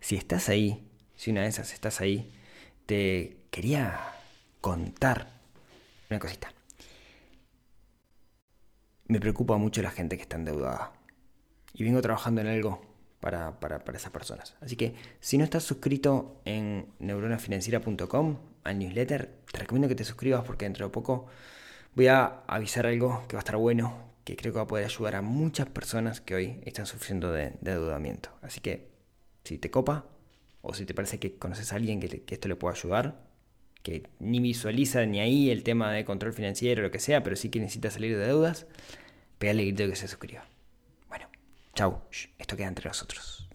si 0.00 0.16
estás 0.16 0.48
ahí, 0.48 0.90
si 1.14 1.30
una 1.30 1.42
de 1.42 1.46
esas 1.46 1.72
estás 1.72 2.00
ahí, 2.00 2.34
te 2.86 3.36
quería 3.52 4.00
contar 4.60 5.28
una 6.10 6.18
cosita. 6.18 6.52
Me 9.06 9.20
preocupa 9.20 9.56
mucho 9.58 9.80
la 9.80 9.92
gente 9.92 10.16
que 10.16 10.22
está 10.22 10.34
endeudada. 10.34 10.92
Y 11.72 11.84
vengo 11.84 12.02
trabajando 12.02 12.40
en 12.40 12.48
algo 12.48 12.82
para, 13.20 13.60
para, 13.60 13.84
para 13.84 13.96
esas 13.96 14.10
personas. 14.10 14.56
Así 14.60 14.74
que 14.74 14.96
si 15.20 15.38
no 15.38 15.44
estás 15.44 15.62
suscrito 15.62 16.42
en 16.44 16.88
neuronafinanciera.com 16.98 18.38
al 18.64 18.76
newsletter, 18.76 19.38
te 19.52 19.58
recomiendo 19.60 19.86
que 19.86 19.94
te 19.94 20.04
suscribas 20.04 20.42
porque 20.44 20.64
dentro 20.64 20.86
de 20.86 20.92
poco 20.92 21.28
voy 21.94 22.06
a 22.08 22.42
avisar 22.46 22.86
algo 22.86 23.24
que 23.28 23.36
va 23.36 23.40
a 23.40 23.44
estar 23.44 23.56
bueno, 23.56 24.10
que 24.24 24.36
creo 24.36 24.52
que 24.52 24.58
va 24.58 24.64
a 24.64 24.68
poder 24.68 24.84
ayudar 24.84 25.16
a 25.16 25.22
muchas 25.22 25.68
personas 25.68 26.20
que 26.20 26.34
hoy 26.34 26.60
están 26.64 26.86
sufriendo 26.86 27.32
de, 27.32 27.52
de. 27.60 28.18
Así 28.42 28.60
que 28.60 28.90
si 29.44 29.58
te 29.58 29.70
copa 29.70 30.06
o 30.62 30.74
si 30.74 30.84
te 30.86 30.94
parece 30.94 31.18
que 31.18 31.36
conoces 31.36 31.72
a 31.72 31.76
alguien 31.76 32.00
que, 32.00 32.22
esto 32.28 32.48
le 32.48 32.56
pueda 32.56 32.74
ayudar, 32.74 33.20
que 33.82 34.08
ni 34.18 34.40
visualiza 34.40 35.04
ni 35.06 35.20
ahí 35.20 35.50
el 35.50 35.64
tema 35.64 35.90
de 35.92 36.04
control 36.04 36.32
financiero 36.32 36.82
o 36.82 36.84
lo 36.84 36.90
que 36.90 36.98
sea, 36.98 37.22
pero 37.22 37.36
sí 37.36 37.48
que 37.48 37.60
necesita 37.60 37.90
salir 37.90 38.16
de 38.16 38.26
deudas, 38.26 38.66
pégale 39.38 39.64
grito 39.64 39.88
que 39.88 39.96
se 39.96 40.06
suscriba. 40.06 40.44
Bueno, 41.08 41.26
Shh, 41.74 42.28
esto 42.38 42.56
queda 42.56 42.68
entre 42.68 42.88
nosotros. 42.88 43.49